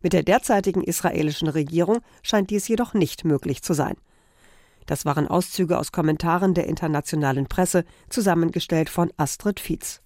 Mit 0.01 0.13
der 0.13 0.23
derzeitigen 0.23 0.83
israelischen 0.83 1.49
Regierung 1.49 1.99
scheint 2.23 2.51
dies 2.51 2.69
jedoch 2.69 2.95
nicht 2.95 3.25
möglich 3.25 3.63
zu 3.63 3.75
sein. 3.75 3.97
Das 4.87 5.05
waren 5.05 5.27
Auszüge 5.27 5.77
aus 5.77 5.93
Kommentaren 5.93 6.55
der 6.55 6.67
internationalen 6.67 7.47
Presse, 7.47 7.85
zusammengestellt 8.09 8.89
von 8.89 9.13
Astrid 9.17 9.61
Fietz. 9.61 10.01